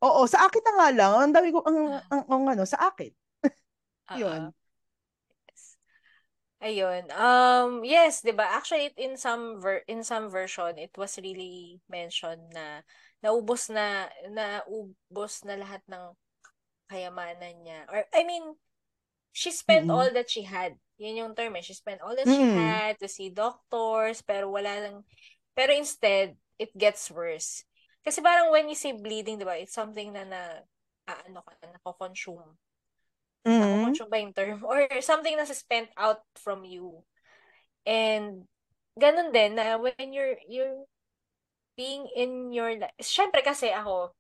Oo, 0.01 0.21
sa 0.25 0.49
akin 0.49 0.63
na 0.65 0.73
nga 0.77 0.89
lang. 0.93 1.13
Ang 1.17 1.33
dami 1.37 1.49
ko 1.53 1.61
ang, 1.65 2.01
ang, 2.09 2.23
ang 2.29 2.45
ano 2.57 2.65
sa 2.65 2.89
akin. 2.89 3.13
Yun. 4.21 4.49
Oo. 4.49 4.57
Yes. 5.51 5.63
Ayun. 6.61 7.05
Um 7.13 7.85
yes, 7.85 8.21
'di 8.25 8.33
ba? 8.37 8.57
Actually 8.57 8.93
in 8.97 9.17
some 9.17 9.61
ver 9.61 9.85
in 9.89 10.05
some 10.05 10.29
version 10.29 10.77
it 10.77 10.93
was 10.97 11.17
really 11.21 11.81
mentioned 11.89 12.53
na 12.53 12.85
naubos 13.21 13.69
na 13.73 14.09
naubos 14.29 15.45
na 15.45 15.57
lahat 15.61 15.81
ng 15.89 16.17
kayamanan 16.89 17.57
niya. 17.65 17.89
Or 17.89 18.05
I 18.13 18.25
mean, 18.25 18.57
she 19.33 19.51
spent 19.51 19.87
Mm-mm. 19.87 19.91
all 19.91 20.11
that 20.13 20.31
she 20.31 20.43
had. 20.43 20.77
Yun 21.01 21.17
yung 21.17 21.35
term 21.35 21.57
eh. 21.57 21.65
She 21.65 21.75
spent 21.75 22.03
all 22.03 22.15
that 22.17 22.29
she 22.29 22.45
Mm. 22.45 22.57
had 22.57 22.99
to 23.01 23.09
see 23.09 23.31
doctors, 23.33 24.21
pero 24.23 24.51
wala 24.53 24.73
lang. 24.85 24.97
Pero 25.57 25.73
instead, 25.73 26.37
it 26.61 26.71
gets 26.77 27.09
worse. 27.11 27.65
Kasi 28.05 28.21
parang 28.21 28.53
when 28.53 28.69
you 28.69 28.77
see 28.77 28.93
bleeding, 28.93 29.41
di 29.41 29.45
ba, 29.49 29.57
it's 29.57 29.73
something 29.77 30.13
na 30.13 30.25
na, 30.25 30.41
ah, 31.09 31.21
ano 31.29 31.41
ka, 31.45 31.57
nako-consume. 31.65 32.57
Mhm. 33.45 33.61
Nako-consume 33.61 34.11
ba 34.13 34.19
yung 34.21 34.35
term? 34.37 34.59
Or 34.69 34.85
something 35.01 35.37
na 35.37 35.49
spent 35.49 35.89
out 35.97 36.21
from 36.37 36.65
you. 36.65 37.05
And, 37.89 38.45
ganun 38.97 39.33
din, 39.33 39.57
na 39.57 39.81
when 39.81 40.13
you're, 40.13 40.37
you're 40.49 40.85
being 41.77 42.09
in 42.17 42.53
your 42.53 42.77
life, 42.77 42.97
syempre 43.01 43.41
kasi 43.41 43.73
ako, 43.73 44.13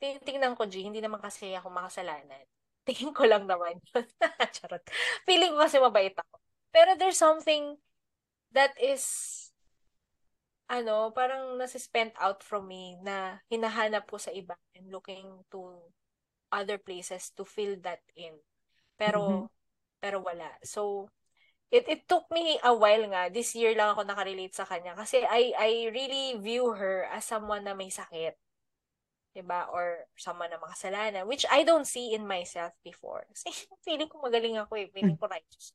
tinitingnan 0.00 0.56
ko, 0.56 0.64
G, 0.68 0.80
hindi 0.84 1.00
naman 1.04 1.20
kasi 1.20 1.52
ako 1.56 1.68
makasalanan. 1.68 2.44
Tingin 2.86 3.14
ko 3.14 3.24
lang 3.26 3.46
naman 3.46 3.78
yun. 3.94 4.06
Charot. 4.56 4.82
Feeling 5.26 5.54
ko 5.54 5.58
kasi 5.62 5.78
mabait 5.78 6.14
ako. 6.14 6.34
Pero 6.74 6.96
there's 6.98 7.20
something 7.20 7.78
that 8.50 8.74
is, 8.80 9.04
ano, 10.70 11.12
parang 11.14 11.58
nasi-spent 11.60 12.16
out 12.18 12.42
from 12.42 12.66
me 12.66 12.96
na 13.04 13.38
hinahanap 13.52 14.08
ko 14.08 14.16
sa 14.18 14.32
iba 14.34 14.56
and 14.74 14.88
looking 14.90 15.44
to 15.52 15.78
other 16.52 16.76
places 16.80 17.30
to 17.36 17.44
fill 17.46 17.76
that 17.82 18.02
in. 18.16 18.34
Pero, 18.98 19.48
pero 20.02 20.20
wala. 20.20 20.48
So, 20.64 21.08
it 21.72 21.88
it 21.88 22.02
took 22.08 22.28
me 22.30 22.60
a 22.62 22.72
while 22.76 23.04
nga. 23.10 23.32
This 23.32 23.56
year 23.56 23.72
lang 23.74 23.96
ako 23.96 24.04
nakarelate 24.04 24.54
sa 24.54 24.68
kanya 24.68 24.92
kasi 24.94 25.24
I 25.24 25.52
I 25.56 25.70
really 25.90 26.36
view 26.38 26.76
her 26.76 27.08
as 27.08 27.24
someone 27.24 27.64
na 27.64 27.74
may 27.74 27.88
sakit. 27.88 28.36
'Di 29.32 29.42
ba? 29.44 29.68
Or 29.72 30.04
someone 30.16 30.52
na 30.52 30.60
makasalanan 30.60 31.24
which 31.24 31.48
I 31.48 31.64
don't 31.64 31.88
see 31.88 32.12
in 32.12 32.28
myself 32.28 32.76
before. 32.84 33.24
Kasi 33.32 33.48
feeling 33.86 34.08
ko 34.08 34.20
magaling 34.20 34.60
ako 34.60 34.76
eh. 34.76 34.88
Feeling 34.92 35.16
ko 35.16 35.28
righteous. 35.28 35.72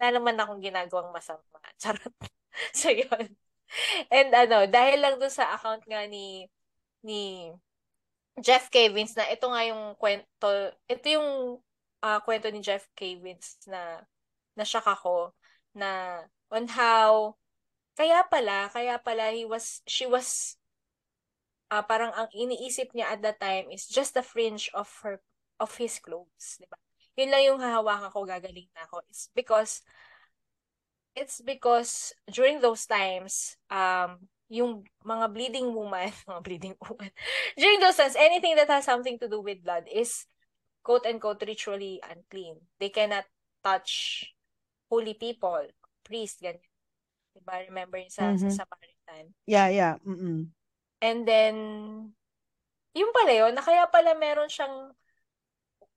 Wala 0.00 0.20
naman 0.20 0.36
akong 0.40 0.60
ginagawang 0.64 1.12
masama. 1.12 1.44
Charot. 1.82 2.14
so, 2.76 2.92
yun. 2.92 3.36
And 4.10 4.30
ano, 4.34 4.66
dahil 4.66 4.98
lang 5.00 5.16
dun 5.20 5.32
sa 5.32 5.54
account 5.54 5.84
nga 5.86 6.04
ni 6.08 6.48
ni 7.04 7.52
Jeff. 8.40 8.68
Vince 8.72 9.14
na 9.16 9.28
ito 9.28 9.46
nga 9.48 9.62
yung 9.66 9.94
kwento, 9.96 10.48
ito 10.88 11.06
yung 11.08 11.60
ah, 12.02 12.20
kwento 12.24 12.48
ni 12.52 12.60
Jeff. 12.64 12.88
Vince 12.96 13.60
na 13.68 14.02
na-shock 14.56 14.86
ako 14.88 15.32
na 15.76 16.20
on 16.50 16.66
how 16.66 17.36
kaya 17.94 18.24
pala, 18.26 18.72
kaya 18.72 18.96
pala 18.98 19.30
he 19.30 19.44
was 19.44 19.84
she 19.86 20.08
was 20.08 20.56
ah 21.70 21.82
parang 21.86 22.12
ang 22.14 22.28
iniisip 22.34 22.92
niya 22.92 23.14
at 23.14 23.22
that 23.22 23.38
time 23.38 23.70
is 23.70 23.86
just 23.86 24.14
the 24.14 24.24
fringe 24.24 24.68
of 24.74 24.90
her 25.06 25.22
of 25.62 25.70
his 25.78 25.98
clothes, 26.02 26.58
di 26.58 26.66
ba? 26.66 26.76
Yun 27.18 27.30
lang 27.30 27.42
yung 27.46 27.60
hahawakan 27.60 28.10
ko, 28.10 28.24
gagaling 28.24 28.68
na 28.74 28.86
ako. 28.88 29.04
It's 29.10 29.28
because 29.36 29.84
it's 31.14 31.40
because 31.42 32.14
during 32.30 32.60
those 32.60 32.86
times, 32.86 33.56
um, 33.70 34.24
yung 34.48 34.82
mga 35.04 35.26
bleeding 35.30 35.68
woman, 35.74 36.10
mga 36.30 36.42
bleeding 36.42 36.76
woman, 36.80 37.10
during 37.60 37.78
those 37.80 37.96
times, 37.96 38.16
anything 38.16 38.56
that 38.56 38.68
has 38.70 38.84
something 38.84 39.18
to 39.18 39.28
do 39.28 39.40
with 39.40 39.62
blood 39.62 39.84
is 39.90 40.26
quote-unquote 40.82 41.42
ritually 41.46 42.00
unclean. 42.08 42.56
They 42.78 42.88
cannot 42.88 43.24
touch 43.62 44.24
holy 44.88 45.14
people, 45.14 45.68
priest, 46.02 46.40
ganyan. 46.42 46.64
Diba? 47.36 47.62
Remember 47.68 47.98
yun 48.00 48.10
sa, 48.10 48.34
Mhm. 48.34 48.50
sa 48.50 48.64
Samaritan. 48.64 49.34
Yeah, 49.46 49.68
yeah. 49.70 49.94
Mm-mm. 50.02 50.50
And 51.00 51.24
then, 51.24 51.56
yung 52.92 53.12
pala 53.16 53.32
yun, 53.32 53.52
na 53.56 53.64
kaya 53.64 53.88
pala 53.88 54.12
meron 54.12 54.52
siyang 54.52 54.92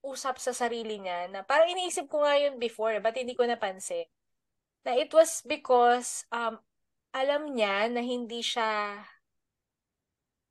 usap 0.04 0.36
sa 0.40 0.52
sarili 0.52 1.00
niya 1.00 1.32
na 1.32 1.48
parang 1.48 1.72
iniisip 1.72 2.12
ko 2.12 2.28
nga 2.28 2.36
yun 2.36 2.60
before, 2.60 3.00
but 3.00 3.16
hindi 3.16 3.36
ko 3.36 3.48
napansin. 3.48 4.08
Na 4.84 4.96
it 5.00 5.12
was 5.16 5.40
because 5.48 6.28
um, 6.32 6.60
alam 7.16 7.56
niya 7.56 7.88
na 7.88 8.04
hindi 8.04 8.44
siya, 8.44 9.00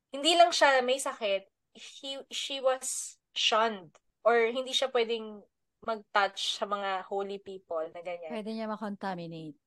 hindi 0.09 0.33
lang 0.33 0.49
siya 0.49 0.81
may 0.81 0.97
sakit, 0.97 1.45
he, 1.73 2.17
she 2.33 2.57
was 2.61 3.17
shunned 3.37 3.93
or 4.25 4.49
hindi 4.49 4.73
siya 4.73 4.89
pwedeng 4.89 5.41
mag-touch 5.83 6.57
sa 6.57 6.65
mga 6.65 7.05
holy 7.05 7.37
people 7.37 7.83
na 7.93 8.01
ganyan. 8.01 8.31
Pwede 8.33 8.51
niya 8.55 8.71
makontaminate. 8.71 9.59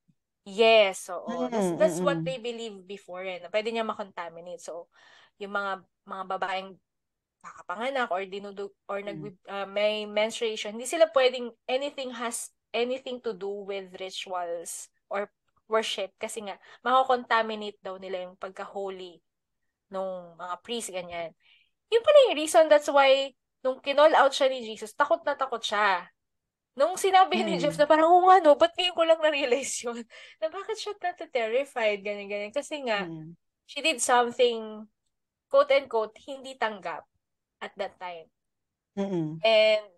Yes, 0.47 1.11
oo. 1.11 1.51
That's, 1.51 1.75
Mm, 1.75 1.79
that's 1.79 1.99
mm, 1.99 2.07
what 2.07 2.23
they 2.23 2.39
believe 2.39 2.87
before 2.87 3.27
eh. 3.27 3.43
na 3.43 3.51
Pwede 3.51 3.75
niya 3.75 3.83
makontaminate. 3.83 4.63
So, 4.63 4.87
yung 5.43 5.53
mga 5.59 5.83
mga 6.07 6.25
babaeng 6.39 6.71
kakapanganak 7.43 8.09
or 8.15 8.23
dinudug 8.27 8.73
or 8.87 9.03
nag 9.03 9.19
Mm. 9.19 9.35
uh, 9.51 9.67
may 9.67 10.07
menstruation, 10.07 10.75
hindi 10.79 10.87
sila 10.87 11.11
pwedeng 11.15 11.51
anything 11.67 12.15
has 12.15 12.55
anything 12.75 13.19
to 13.23 13.35
do 13.35 13.67
with 13.67 13.91
rituals 13.99 14.87
or 15.11 15.27
worship 15.67 16.15
kasi 16.23 16.47
nga 16.47 16.59
mako-contaminate 16.87 17.79
daw 17.83 17.99
nila 17.99 18.27
yung 18.31 18.39
pagka-holy 18.39 19.19
nung 19.91 20.35
mga 20.39 20.57
priest 20.63 20.91
ganyan. 20.95 21.31
Yun 21.91 22.03
pala 22.03 22.19
yung 22.31 22.39
reason 22.39 22.65
that's 22.71 22.91
why 22.91 23.31
nung 23.63 23.79
kinall 23.83 24.15
out 24.15 24.33
siya 24.35 24.51
ni 24.51 24.63
Jesus, 24.67 24.95
takot 24.95 25.23
na 25.27 25.35
takot 25.39 25.63
siya. 25.63 26.07
Nung 26.77 27.01
sinabi 27.01 27.41
ni 27.41 27.57
Mm. 27.57 27.61
Jeff 27.65 27.77
na 27.81 27.89
parang, 27.89 28.13
oo 28.13 28.29
nga 28.29 28.37
no, 28.39 28.53
ba't 28.55 28.77
ngayon 28.77 28.93
ko 28.93 29.03
lang 29.03 29.17
na-realize 29.19 29.81
yun? 29.81 30.05
Na 30.45 30.53
bakit 30.53 30.77
siya 30.77 30.93
nata-terrified, 30.93 32.05
ganyan-ganyan. 32.05 32.53
Kasi 32.53 32.85
nga, 32.85 33.09
Mm. 33.09 33.33
she 33.65 33.81
did 33.81 33.97
something, 33.99 34.85
quote-unquote, 35.49 36.13
hindi 36.29 36.53
tanggap 36.55 37.09
at 37.65 37.73
that 37.81 37.97
time. 37.97 38.29
Mm-mm. 38.93 39.41
And, 39.41 39.89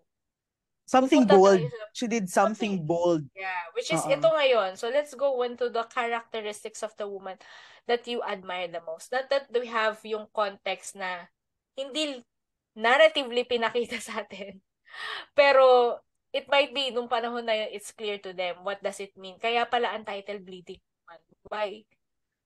Something 0.89 1.27
bold. 1.29 1.61
tayo 1.61 1.69
She 1.93 2.07
did 2.09 2.25
something 2.31 2.81
bold. 2.81 3.27
yeah, 3.37 3.69
which 3.77 3.93
is 3.93 4.01
Oo. 4.01 4.09
ito 4.09 4.25
ngayon. 4.25 4.73
So, 4.73 4.89
let's 4.89 5.13
go 5.13 5.37
into 5.45 5.69
the 5.69 5.85
characteristics 5.85 6.81
of 6.81 6.95
the 6.97 7.05
woman 7.05 7.37
that 7.85 8.07
you 8.09 8.23
admire 8.25 8.65
the 8.71 8.81
most. 8.81 9.11
Not 9.13 9.29
that 9.29 9.51
we 9.53 9.69
have 9.69 10.01
yung 10.01 10.25
context 10.33 10.97
na 10.97 11.29
hindi 11.77 12.23
narratively 12.73 13.45
pinakita 13.45 13.99
sa 14.07 14.25
atin. 14.25 14.63
Pero, 15.37 15.93
it 16.33 16.45
might 16.49 16.73
be, 16.73 16.93
nung 16.93 17.09
panahon 17.09 17.45
na 17.45 17.57
yun, 17.57 17.69
it's 17.73 17.91
clear 17.91 18.21
to 18.21 18.33
them. 18.33 18.61
What 18.61 18.81
does 18.81 19.01
it 19.01 19.17
mean? 19.17 19.41
Kaya 19.41 19.65
pala 19.65 19.93
ang 19.93 20.05
title, 20.05 20.39
Bleeding 20.41 20.81
Woman. 20.81 21.21
Why? 21.49 21.69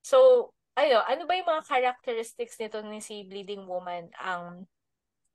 So, 0.03 0.49
ayo, 0.79 1.03
ano 1.03 1.27
ba 1.27 1.35
yung 1.35 1.49
mga 1.49 1.67
characteristics 1.67 2.55
nito 2.59 2.79
ni 2.83 3.03
si 3.03 3.27
Bleeding 3.27 3.67
Woman 3.67 4.11
ang 4.19 4.67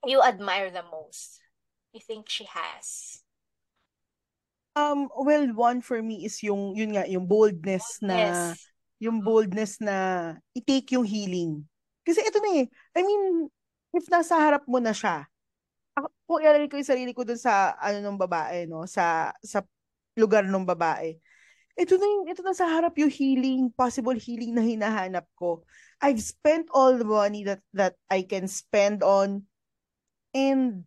you 0.04 0.22
admire 0.24 0.72
the 0.72 0.84
most? 0.88 1.40
You 1.92 2.00
think 2.00 2.28
she 2.28 2.44
has? 2.48 3.20
Um, 4.78 5.10
well, 5.10 5.48
one 5.56 5.82
for 5.82 5.98
me 6.00 6.22
is 6.22 6.38
yung, 6.44 6.76
yun 6.78 6.94
nga, 6.94 7.04
yung 7.08 7.26
boldness 7.26 7.98
na, 7.98 8.14
Yes. 8.14 8.68
yung 9.02 9.20
boldness 9.24 9.82
na 9.82 10.36
i-take 10.54 10.94
yung 10.94 11.04
healing. 11.04 11.66
Kasi 12.06 12.22
ito 12.22 12.38
na 12.38 12.62
eh, 12.62 12.66
I 12.94 13.00
mean, 13.02 13.50
if 13.92 14.06
nasa 14.06 14.38
harap 14.38 14.64
mo 14.70 14.78
na 14.78 14.94
siya, 14.94 15.26
kung 16.28 16.44
ilalagay 16.44 16.68
ko 16.68 16.76
yung 16.76 16.92
sarili 16.92 17.12
ko 17.16 17.24
dun 17.24 17.40
sa, 17.40 17.72
ano 17.80 18.04
nung 18.04 18.20
babae, 18.20 18.68
no, 18.68 18.84
sa, 18.84 19.32
sa 19.40 19.64
lugar 20.12 20.44
ng 20.44 20.68
babae, 20.68 21.16
ito 21.78 21.94
na 21.96 22.04
yung, 22.04 22.24
ito 22.28 22.42
na 22.44 22.52
sa 22.52 22.66
harap 22.68 22.92
yung 22.98 23.08
healing, 23.08 23.70
possible 23.72 24.18
healing 24.18 24.52
na 24.52 24.66
hinahanap 24.66 25.24
ko. 25.38 25.62
I've 26.02 26.20
spent 26.20 26.68
all 26.74 26.98
the 26.98 27.06
money 27.06 27.46
that 27.46 27.62
that 27.74 27.94
I 28.10 28.26
can 28.26 28.50
spend 28.50 29.06
on 29.06 29.46
and 30.34 30.84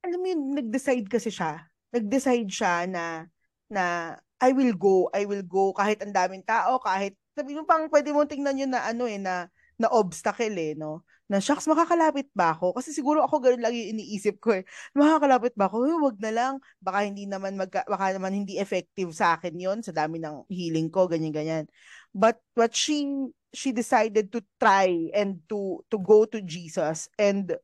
alam 0.00 0.18
mo 0.22 0.26
yun, 0.30 0.42
nag-decide 0.56 1.06
kasi 1.10 1.28
siya. 1.28 1.66
Nag-decide 1.92 2.48
siya 2.48 2.88
na 2.88 3.26
na 3.68 4.16
I 4.40 4.56
will 4.56 4.72
go, 4.72 5.12
I 5.12 5.28
will 5.28 5.44
go 5.44 5.76
kahit 5.76 6.00
ang 6.00 6.14
daming 6.16 6.46
tao, 6.46 6.80
kahit 6.80 7.12
sabi 7.36 7.52
mo 7.52 7.68
pang 7.68 7.90
pwede 7.92 8.10
mo 8.14 8.24
tingnan 8.24 8.56
yun 8.56 8.72
na 8.72 8.88
ano 8.88 9.04
eh 9.04 9.20
na 9.20 9.46
na 9.76 9.88
obstacle 9.92 10.56
eh, 10.56 10.72
no? 10.78 11.04
Na 11.30 11.38
shucks, 11.38 11.70
makakalapit 11.70 12.26
ba 12.34 12.58
ako? 12.58 12.74
Kasi 12.74 12.90
siguro 12.90 13.22
ako 13.22 13.38
ganun 13.38 13.62
lagi 13.62 13.94
iniisip 13.94 14.42
ko 14.42 14.58
eh. 14.58 14.66
Makakalapit 14.98 15.54
ba 15.54 15.70
ako? 15.70 15.86
Eh, 15.86 15.94
wag 15.94 16.18
na 16.18 16.30
lang. 16.34 16.54
Baka 16.82 17.06
hindi 17.06 17.30
naman 17.30 17.54
magka, 17.54 17.86
baka 17.86 18.18
naman 18.18 18.34
hindi 18.34 18.58
effective 18.58 19.14
sa 19.14 19.38
akin 19.38 19.54
yon 19.54 19.78
sa 19.78 19.94
dami 19.94 20.18
ng 20.18 20.50
healing 20.50 20.90
ko, 20.90 21.06
ganyan 21.06 21.30
ganyan. 21.30 21.64
But 22.10 22.42
what 22.58 22.74
she 22.74 23.06
she 23.54 23.70
decided 23.70 24.34
to 24.34 24.42
try 24.58 24.90
and 25.14 25.38
to 25.46 25.86
to 25.94 26.02
go 26.02 26.26
to 26.26 26.42
Jesus 26.42 27.06
and 27.14 27.54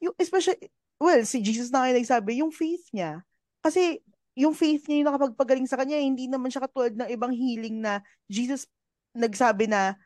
yung 0.00 0.16
especially 0.16 0.72
well, 0.96 1.20
si 1.28 1.44
Jesus 1.44 1.68
na 1.68 1.84
kayo 1.84 1.92
nagsabi, 1.92 2.40
yung 2.40 2.50
faith 2.50 2.88
niya. 2.96 3.20
Kasi 3.60 4.00
yung 4.32 4.56
faith 4.56 4.88
niya 4.88 5.04
yung 5.04 5.08
nakapagpagaling 5.12 5.68
sa 5.68 5.76
kanya, 5.76 6.00
hindi 6.00 6.24
naman 6.24 6.48
siya 6.48 6.64
katulad 6.64 6.96
ng 6.96 7.08
ibang 7.12 7.36
healing 7.36 7.84
na 7.84 8.00
Jesus 8.32 8.64
nagsabi 9.12 9.68
na 9.68 9.98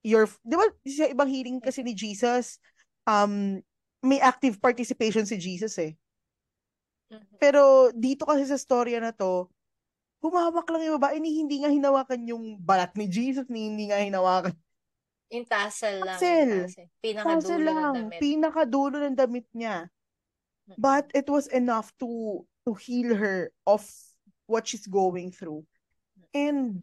your 0.00 0.24
di 0.44 0.56
ba 0.56 0.66
sa 0.88 1.06
ibang 1.12 1.28
healing 1.28 1.60
kasi 1.60 1.84
ni 1.84 1.92
Jesus 1.92 2.56
um 3.04 3.60
may 4.00 4.20
active 4.20 4.56
participation 4.60 5.28
si 5.28 5.36
Jesus 5.36 5.76
eh. 5.76 5.92
Mhm. 7.12 7.36
Pero 7.36 7.92
dito 7.92 8.24
kasi 8.24 8.48
sa 8.48 8.56
storya 8.56 8.96
na 9.02 9.12
to, 9.12 9.50
humawak 10.24 10.64
lang 10.72 10.88
yung 10.88 10.96
babae 10.96 11.20
ni 11.20 11.36
hindi 11.36 11.60
nga 11.60 11.72
hinawakan 11.72 12.20
yung 12.24 12.56
balat 12.60 12.92
ni 12.96 13.10
Jesus, 13.10 13.44
ni 13.52 13.68
hindi 13.68 13.92
nga 13.92 14.00
hinawakan. 14.00 14.56
Yung 15.30 15.46
tassel 15.46 16.02
lang. 16.02 16.18
Tassel. 16.18 16.50
Tassel. 16.66 16.88
Pinakadulo 16.98 17.60
ng 17.60 17.66
lang, 17.66 17.94
damit. 17.94 18.18
pinakadulo 18.18 18.96
ng 18.98 19.16
damit 19.16 19.46
niya. 19.54 19.86
Mm-mm. 20.66 20.76
But 20.80 21.06
it 21.14 21.30
was 21.30 21.46
enough 21.50 21.94
to 22.02 22.42
to 22.66 22.74
heal 22.74 23.14
her 23.14 23.54
of 23.66 23.86
what 24.50 24.66
she's 24.66 24.90
going 24.90 25.30
through. 25.30 25.62
And 26.34 26.82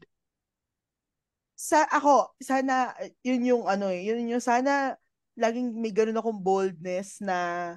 sa 1.67 1.83
ako, 1.91 2.39
sana 2.39 2.95
yun 3.19 3.43
yung 3.43 3.63
ano 3.67 3.91
eh, 3.91 4.07
yun 4.07 4.23
yung 4.23 4.39
sana 4.39 4.95
laging 5.35 5.75
may 5.75 5.91
ganun 5.91 6.15
akong 6.15 6.39
boldness 6.39 7.19
na 7.19 7.75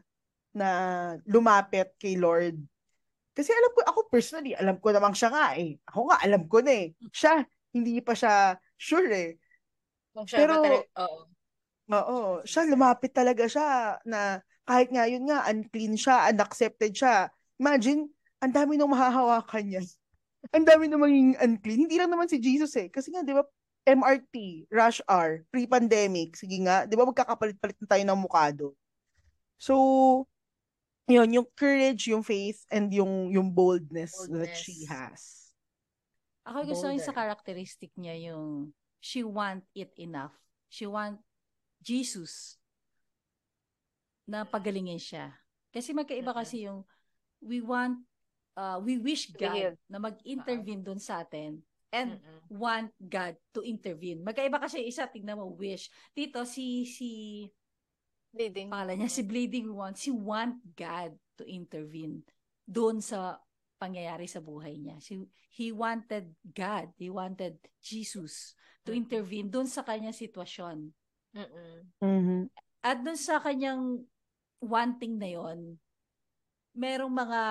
na 0.54 0.68
lumapit 1.26 1.90
kay 1.98 2.14
Lord. 2.14 2.54
Kasi 3.34 3.50
alam 3.50 3.70
ko, 3.74 3.80
ako 3.86 4.00
personally, 4.06 4.54
alam 4.54 4.78
ko 4.78 4.94
namang 4.94 5.14
siya 5.14 5.30
nga 5.30 5.46
eh. 5.58 5.78
Ako 5.90 6.10
nga, 6.10 6.18
alam 6.22 6.42
ko 6.50 6.62
na 6.62 6.72
eh. 6.74 6.86
Siya, 7.14 7.42
hindi 7.74 8.02
pa 8.02 8.14
siya 8.14 8.58
sure 8.74 9.10
eh. 9.10 9.30
Kung 10.14 10.26
siya 10.26 10.38
Pero- 10.38 10.58
ba 10.58 10.66
talaga, 10.66 10.86
oo. 11.06 11.20
Oo, 11.90 12.18
siya 12.46 12.62
lumapit 12.70 13.10
talaga 13.10 13.50
siya 13.50 13.98
na 14.06 14.38
kahit 14.62 14.94
nga 14.94 15.10
yun 15.10 15.26
nga, 15.26 15.50
unclean 15.50 15.98
siya, 15.98 16.30
unaccepted 16.30 16.94
siya. 16.94 17.26
Imagine, 17.58 18.06
ang 18.38 18.54
dami 18.54 18.78
nung 18.78 18.94
mahahawakan 18.94 19.64
niya. 19.66 19.82
Ang 20.54 20.66
dami 20.66 20.86
nung 20.86 21.02
maging 21.02 21.34
unclean. 21.38 21.86
Hindi 21.86 21.98
lang 21.98 22.10
naman 22.10 22.30
si 22.30 22.38
Jesus 22.38 22.70
eh. 22.78 22.86
Kasi 22.86 23.10
nga, 23.10 23.26
di 23.26 23.34
ba, 23.34 23.42
MRT, 23.84 24.68
rush 24.68 25.00
hour, 25.08 25.42
pre-pandemic, 25.48 26.36
sige 26.36 26.60
nga, 26.62 26.84
di 26.84 26.94
ba 26.94 27.08
magkakapalit-palit 27.08 27.78
na 27.80 27.88
tayo 27.88 28.04
ng 28.04 28.20
mukha 28.20 28.52
doon. 28.52 28.76
So, 29.56 29.74
yun, 31.08 31.28
yung 31.32 31.48
courage, 31.56 32.06
yung 32.12 32.22
faith, 32.22 32.62
and 32.68 32.92
yung 32.92 33.32
yung 33.32 33.48
boldness, 33.50 34.14
that 34.28 34.52
Boldness. 34.52 34.60
she 34.62 34.84
has. 34.86 35.52
Ako 36.44 36.64
gusto 36.64 36.88
yung 36.88 37.02
sa 37.02 37.16
characteristic 37.16 37.92
niya 37.96 38.32
yung 38.32 38.72
she 39.00 39.24
want 39.24 39.64
it 39.72 39.92
enough. 39.96 40.32
She 40.68 40.84
want 40.84 41.20
Jesus 41.80 42.60
na 44.28 44.44
pagalingin 44.46 45.00
siya. 45.00 45.34
Kasi 45.72 45.96
magkaiba 45.96 46.30
kasi 46.36 46.68
yung 46.68 46.84
we 47.40 47.64
want, 47.64 48.04
uh, 48.54 48.78
we 48.78 49.00
wish 49.00 49.32
God 49.32 49.74
na 49.88 49.98
mag-intervene 49.98 50.84
dun 50.84 51.00
sa 51.00 51.24
atin 51.24 51.64
and 51.90 52.18
Mm-mm. 52.18 52.40
want 52.50 52.90
God 52.98 53.34
to 53.54 53.60
intervene. 53.66 54.22
Magkaiba 54.22 54.62
kasi 54.62 54.86
isa, 54.86 55.10
tignan 55.10 55.38
mo, 55.38 55.50
wish. 55.54 55.90
Dito, 56.14 56.46
si, 56.46 56.86
si, 56.86 57.46
Bleeding. 58.30 58.70
pangalan 58.70 59.02
niya, 59.02 59.10
si 59.10 59.22
Bleeding 59.26 59.70
One, 59.74 59.94
si 59.98 60.10
want 60.14 60.58
God 60.78 61.14
to 61.38 61.42
intervene 61.46 62.22
doon 62.62 63.02
sa 63.02 63.42
pangyayari 63.82 64.30
sa 64.30 64.38
buhay 64.38 64.78
niya. 64.78 65.02
Si, 65.02 65.18
he 65.50 65.74
wanted 65.74 66.30
God, 66.46 66.94
he 66.94 67.10
wanted 67.10 67.58
Jesus 67.82 68.54
to 68.86 68.94
intervene 68.94 69.50
doon 69.50 69.66
sa 69.66 69.82
kanyang 69.82 70.14
sitwasyon. 70.14 70.94
Mm-mm. 71.34 71.78
Mhm. 72.00 72.40
At 72.80 73.02
doon 73.02 73.18
sa 73.18 73.42
kanyang 73.42 74.06
wanting 74.62 75.18
na 75.18 75.28
yon, 75.28 75.76
merong 76.76 77.12
mga, 77.12 77.42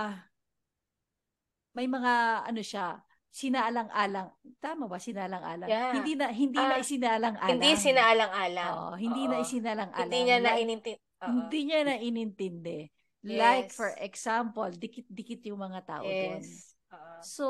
may 1.75 1.86
mga, 1.86 2.13
ano 2.49 2.62
siya, 2.63 3.04
sinaalang-alang, 3.29 4.33
tama 4.57 4.89
ba, 4.89 4.97
sinaalang-alang? 4.97 5.69
Yeah. 5.69 5.93
Hindi 5.93 6.13
na, 6.17 6.25
hindi 6.33 6.57
na 6.57 6.75
Ah, 6.77 6.81
isinalang-alang. 6.81 7.51
Hindi 7.55 7.71
sinaalang-alang. 7.77 8.71
Oo, 8.73 8.93
hindi 8.97 9.23
na 9.29 9.35
Oo. 9.37 9.45
isinalang-alang. 9.45 10.09
Hindi 10.09 10.19
niya 10.25 10.37
na 10.41 10.51
Like, 10.51 10.61
inintindi. 10.65 11.01
hindi 11.21 11.59
niya 11.63 11.79
na 11.85 11.95
inintindi. 11.95 12.79
Like, 13.19 13.69
Yes. 13.69 13.77
for 13.77 13.91
example, 13.99 14.69
dikit-dikit 14.71 15.41
yung 15.45 15.61
mga 15.61 15.79
tao 15.85 16.05
doon. 16.07 16.41
Yes. 16.41 16.73
Oo. 16.89 17.17
So, 17.21 17.45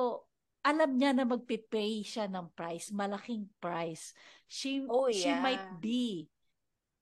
alam 0.59 0.99
niya 0.99 1.15
na 1.15 1.23
magpipay 1.23 2.03
siya 2.03 2.27
ng 2.27 2.51
price, 2.51 2.91
malaking 2.91 3.47
price. 3.63 4.11
She, 4.45 4.83
Oh, 4.83 5.07
she 5.07 5.31
yeah. 5.31 5.39
might 5.39 5.79
be, 5.79 6.27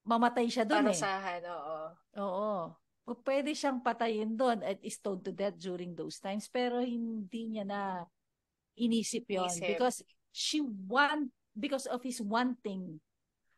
mamatay 0.06 0.46
siya 0.48 0.64
doon 0.64 0.92
eh. 0.92 0.94
Parusahan, 0.94 1.42
oo. 1.50 1.80
Oo. 2.22 2.52
Pwede 3.24 3.56
siyang 3.56 3.80
patayin 3.80 4.36
doon 4.36 4.60
at 4.62 4.84
stoned 4.86 5.24
to 5.24 5.32
death 5.32 5.56
during 5.56 5.96
those 5.96 6.20
times, 6.20 6.52
pero 6.52 6.84
hindi 6.84 7.56
niya 7.56 7.64
na 7.64 8.04
inisip 8.78 9.26
yon 9.28 9.50
Isip. 9.50 9.74
because 9.76 10.06
she 10.30 10.62
want 10.62 11.34
because 11.58 11.90
of 11.90 12.06
his 12.06 12.22
wanting 12.22 13.02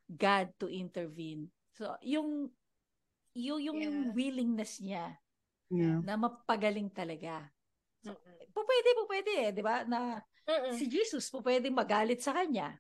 God 0.08 0.50
to 0.58 0.72
intervene. 0.72 1.52
So, 1.76 1.94
yung 2.02 2.50
yung, 3.38 3.62
yung, 3.62 3.78
yung 3.78 3.98
Yeah. 4.10 4.16
willingness 4.16 4.82
niya 4.82 5.16
Yeah. 5.70 6.02
na 6.02 6.18
mapagaling 6.18 6.90
talaga. 6.90 7.46
Mm-mm. 8.02 8.38
Po 8.56 8.66
pwede, 8.66 8.90
po 8.98 9.04
pwede 9.06 9.32
eh, 9.38 9.52
di 9.54 9.62
ba? 9.62 9.86
Na 9.86 10.18
Mm-mm. 10.50 10.74
si 10.74 10.90
Jesus 10.90 11.30
po 11.30 11.46
pwede 11.46 11.70
magalit 11.70 12.26
sa 12.26 12.34
kanya. 12.34 12.74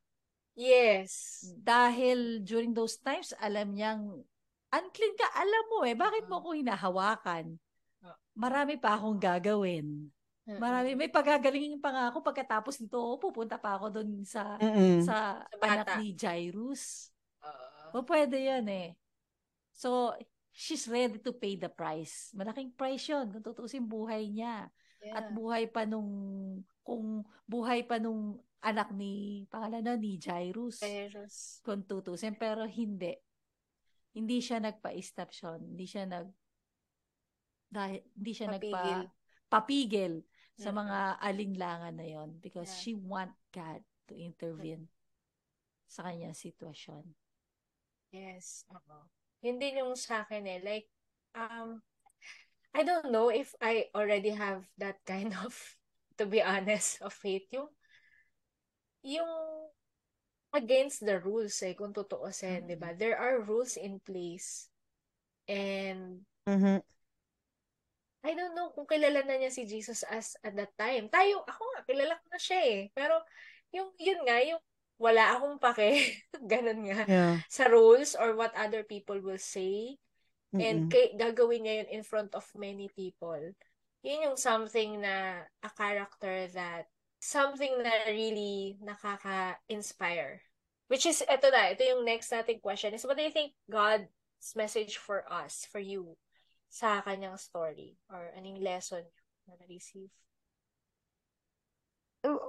Yes. 0.57 1.45
Dahil 1.55 2.41
during 2.41 2.73
those 2.73 2.97
times, 2.99 3.31
alam 3.37 3.77
niyang, 3.77 4.25
unclean 4.73 5.13
ka, 5.15 5.27
alam 5.37 5.63
mo 5.69 5.85
eh, 5.85 5.93
bakit 5.93 6.25
mo 6.25 6.41
ako 6.41 6.57
hinahawakan? 6.57 7.55
Ah. 8.01 8.17
Marami 8.33 8.75
pa 8.81 8.97
akong 8.97 9.21
gagawin. 9.21 10.09
Marami, 10.57 10.97
may 10.97 11.11
pagagalingin 11.11 11.77
pa 11.77 11.93
nga 11.93 12.03
ako 12.09 12.23
pagkatapos 12.23 12.81
nito, 12.81 12.97
pupunta 13.19 13.61
pa 13.61 13.77
ako 13.77 14.01
doon 14.01 14.25
sa 14.25 14.57
Mm-mm. 14.57 15.03
sa 15.05 15.45
Sa 15.45 15.57
bata. 15.59 15.85
anak 15.85 15.87
ni 16.01 16.15
Jairus. 16.15 17.13
Oo. 17.45 18.01
O 18.01 18.05
pwede 18.07 18.39
yan 18.39 18.65
eh. 18.65 18.97
So, 19.69 20.15
she's 20.49 20.89
ready 20.89 21.21
to 21.21 21.31
pay 21.31 21.53
the 21.53 21.69
price. 21.69 22.33
Malaking 22.33 22.73
price 22.73 23.05
yun 23.05 23.29
kung 23.29 23.45
tutusin 23.45 23.85
buhay 23.85 24.25
niya. 24.25 24.71
At 25.13 25.29
Yeah. 25.29 25.31
buhay 25.31 25.63
pa 25.67 25.87
nung, 25.87 26.11
kung 26.83 27.23
buhay 27.45 27.87
pa 27.87 27.95
nung 27.95 28.35
anak 28.59 28.91
ni, 28.91 29.47
pangalan 29.47 29.79
na, 29.79 29.95
ni 29.95 30.19
Jairus. 30.19 30.83
Virus. 30.83 31.63
Kung 31.63 31.87
tutusin. 31.87 32.35
Pero 32.35 32.67
hindi. 32.67 33.15
Hindi 34.11 34.43
siya 34.43 34.59
nagpa-estapsyon. 34.59 35.71
Hindi 35.71 35.85
siya 35.87 36.03
nag, 36.03 36.27
dahil, 37.69 38.01
hindi 38.17 38.31
siya 38.33 38.47
Papigil. 38.49 38.73
nagpa, 38.73 39.17
papigil 39.47 40.13
sa 40.59 40.75
mga 40.75 41.23
alinlangan 41.23 41.95
na 41.95 42.03
yon 42.03 42.35
because 42.43 42.67
Yeah. 42.67 42.81
she 42.83 42.91
want 42.99 43.31
God 43.55 43.79
to 44.11 44.13
intervene 44.13 44.91
sa 45.87 46.03
kanyang 46.11 46.35
sitwasyon. 46.35 47.15
Yes. 48.11 48.67
Oo. 48.75 49.07
Yun 49.39 49.57
din 49.57 49.79
yung 49.79 49.95
sa 49.95 50.27
akin 50.27 50.43
eh. 50.45 50.59
Like, 50.59 50.87
um, 51.31 51.79
I 52.75 52.83
don't 52.83 53.09
know 53.09 53.31
if 53.31 53.55
I 53.63 53.87
already 53.95 54.35
have 54.35 54.67
that 54.77 54.99
kind 55.09 55.31
of, 55.39 55.55
to 56.19 56.27
be 56.27 56.43
honest, 56.43 56.99
of 57.01 57.15
faith. 57.15 57.47
Yung, 57.55 57.71
yung 59.01 59.31
against 60.51 61.05
the 61.05 61.21
rules 61.23 61.55
eh, 61.63 61.73
kung 61.77 61.93
tutuusin, 61.95 62.67
di 62.67 62.75
ba? 62.75 62.91
There 62.91 63.15
are 63.15 63.39
rules 63.39 63.77
in 63.79 64.03
place. 64.03 64.67
And 65.47 66.25
Mhm. 66.45 66.81
I 68.23 68.35
don't 68.35 68.51
know 68.55 68.75
kung 68.75 68.89
kilala 68.89 69.23
na 69.23 69.39
niya 69.39 69.51
si 69.51 69.63
Jesus 69.63 70.03
as 70.07 70.35
at 70.43 70.55
that 70.59 70.75
time. 70.75 71.07
Tayo, 71.07 71.43
ako 71.47 71.61
nga, 71.75 71.81
kilala 71.87 72.19
ko 72.19 72.25
na 72.27 72.39
siya 72.39 72.61
eh. 72.67 72.81
Pero, 72.91 73.15
yung, 73.71 73.89
yun 73.95 74.21
nga, 74.27 74.37
yung 74.43 74.59
wala 74.99 75.39
akong 75.39 75.57
pake, 75.63 75.89
ganun 76.51 76.83
nga, 76.91 77.07
Yeah. 77.07 77.35
sa 77.47 77.71
rules 77.71 78.19
or 78.19 78.35
what 78.35 78.51
other 78.59 78.83
people 78.83 79.15
will 79.23 79.39
say. 79.39 79.95
Mm-mm. 80.51 80.59
And 80.59 80.79
kay, 80.91 81.15
gagawin 81.15 81.63
niya 81.63 81.75
yun 81.85 81.89
in 82.01 82.03
front 82.03 82.35
of 82.35 82.43
many 82.57 82.91
people. 82.91 83.55
yun 84.03 84.31
yung 84.31 84.39
something 84.39 85.03
na 85.03 85.43
a 85.63 85.69
character 85.75 86.47
that 86.55 86.87
something 87.19 87.83
na 87.83 88.07
really 88.07 88.79
nakaka-inspire. 88.79 90.39
Which 90.87 91.05
is, 91.05 91.21
ito 91.21 91.47
na, 91.51 91.75
ito 91.75 91.83
yung 91.83 92.07
next 92.07 92.31
nating 92.31 92.63
question 92.63 92.95
is, 92.95 93.03
what 93.05 93.19
do 93.19 93.23
you 93.23 93.33
think 93.33 93.53
God's 93.69 94.09
message 94.55 94.97
for 94.97 95.27
us, 95.27 95.67
for 95.69 95.83
you, 95.83 96.15
sa 96.69 97.01
kanyang 97.03 97.35
story? 97.35 97.97
Or 98.13 98.29
anong 98.37 98.61
lesson 98.61 99.03
na 99.49 99.57
na-receive? 99.57 100.13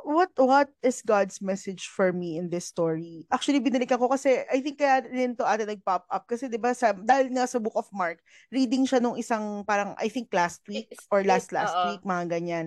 what 0.03 0.31
what 0.35 0.69
is 0.83 1.03
God's 1.07 1.39
message 1.39 1.87
for 1.87 2.11
me 2.11 2.39
in 2.39 2.51
this 2.51 2.67
story? 2.67 3.27
Actually, 3.31 3.63
binalikan 3.63 4.03
ko 4.03 4.11
kasi 4.11 4.43
I 4.51 4.59
think 4.59 4.83
kaya 4.83 5.07
rin 5.07 5.39
to 5.39 5.47
ate 5.47 5.63
nag-pop 5.63 6.11
up 6.11 6.27
kasi 6.27 6.51
'di 6.51 6.59
ba 6.59 6.75
sa 6.75 6.91
dahil 6.91 7.31
nga 7.31 7.47
sa 7.47 7.63
Book 7.63 7.79
of 7.79 7.87
Mark, 7.95 8.19
reading 8.51 8.83
siya 8.83 8.99
nung 8.99 9.15
isang 9.15 9.63
parang 9.63 9.95
I 9.95 10.11
think 10.11 10.35
last 10.35 10.67
week 10.67 10.91
or 11.15 11.23
last 11.23 11.55
last 11.55 11.71
uh 11.71 11.95
week 11.95 12.03
mga 12.03 12.25
ganyan. 12.35 12.67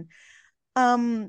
Um 0.80 1.28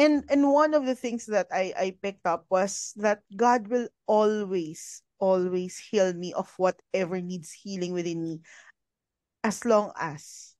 and 0.00 0.24
and 0.32 0.48
one 0.48 0.72
of 0.72 0.88
the 0.88 0.96
things 0.96 1.28
that 1.28 1.52
I 1.52 1.76
I 1.76 1.86
picked 2.00 2.24
up 2.24 2.48
was 2.48 2.96
that 2.96 3.20
God 3.36 3.68
will 3.68 3.92
always 4.08 5.04
always 5.20 5.78
heal 5.78 6.16
me 6.16 6.32
of 6.34 6.50
whatever 6.56 7.20
needs 7.20 7.52
healing 7.52 7.94
within 7.94 8.18
me 8.18 8.42
as 9.42 9.66
long 9.66 9.90
as 9.98 10.54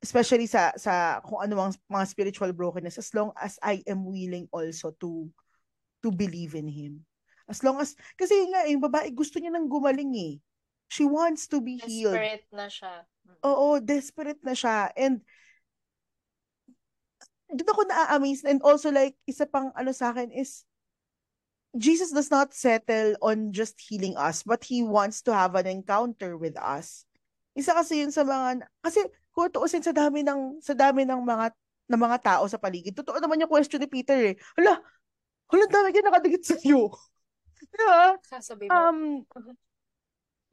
especially 0.00 0.48
sa 0.48 0.72
sa 0.76 1.20
kung 1.24 1.40
ano 1.40 1.56
mga, 1.56 1.72
mga 1.88 2.06
spiritual 2.08 2.52
brokenness 2.52 3.00
as 3.00 3.12
long 3.12 3.32
as 3.36 3.60
I 3.60 3.84
am 3.84 4.04
willing 4.08 4.48
also 4.52 4.92
to 5.00 5.28
to 6.04 6.08
believe 6.12 6.56
in 6.56 6.68
him. 6.68 7.04
As 7.46 7.62
long 7.62 7.78
as 7.80 7.94
kasi 8.18 8.34
nga 8.50 8.66
yung 8.66 8.82
babae 8.82 9.12
gusto 9.12 9.38
niya 9.38 9.52
nang 9.52 9.68
gumaling 9.68 10.12
eh. 10.16 10.34
She 10.86 11.02
wants 11.02 11.50
to 11.50 11.58
be 11.58 11.82
desperate 11.82 11.90
healed. 11.90 12.14
Desperate 12.14 12.48
na 12.54 12.66
siya. 12.70 12.94
Oo 13.42 13.66
desperate 13.82 14.42
na 14.46 14.54
siya. 14.54 14.76
And 14.94 15.18
doon 17.50 17.72
ako 17.74 17.82
na-amaze. 17.90 18.46
And 18.46 18.62
also 18.62 18.94
like 18.94 19.18
isa 19.26 19.46
pang 19.50 19.74
ano 19.74 19.90
sa 19.90 20.14
akin 20.14 20.30
is 20.30 20.62
Jesus 21.76 22.14
does 22.14 22.30
not 22.32 22.54
settle 22.54 23.18
on 23.20 23.52
just 23.52 23.76
healing 23.76 24.16
us 24.16 24.40
but 24.46 24.64
he 24.64 24.80
wants 24.80 25.20
to 25.26 25.34
have 25.34 25.52
an 25.58 25.68
encounter 25.68 26.38
with 26.40 26.56
us 26.56 27.04
isa 27.56 27.72
kasi 27.72 28.04
yun 28.04 28.12
sa 28.12 28.22
mga 28.22 28.68
kasi 28.84 29.00
kung 29.32 29.48
tuusin 29.48 29.80
sa 29.80 29.96
dami 29.96 30.20
ng 30.20 30.60
sa 30.60 30.76
dami 30.76 31.08
ng 31.08 31.20
mga 31.24 31.52
ng 31.86 32.00
mga 32.00 32.18
tao 32.20 32.44
sa 32.46 32.60
paligid. 32.60 32.92
Totoo 32.92 33.16
naman 33.16 33.40
yung 33.40 33.50
question 33.50 33.80
ni 33.80 33.88
Peter 33.88 34.16
eh. 34.16 34.36
Hala, 34.58 34.82
hala 35.48 35.64
dami 35.70 35.94
yan 35.94 36.06
nakadikit 36.06 36.42
sa 36.44 36.56
iyo. 36.60 36.92
Di 37.72 37.76
ba? 37.80 38.18
Sasabi 38.26 38.68
mo. 38.68 38.74
Um, 38.74 39.00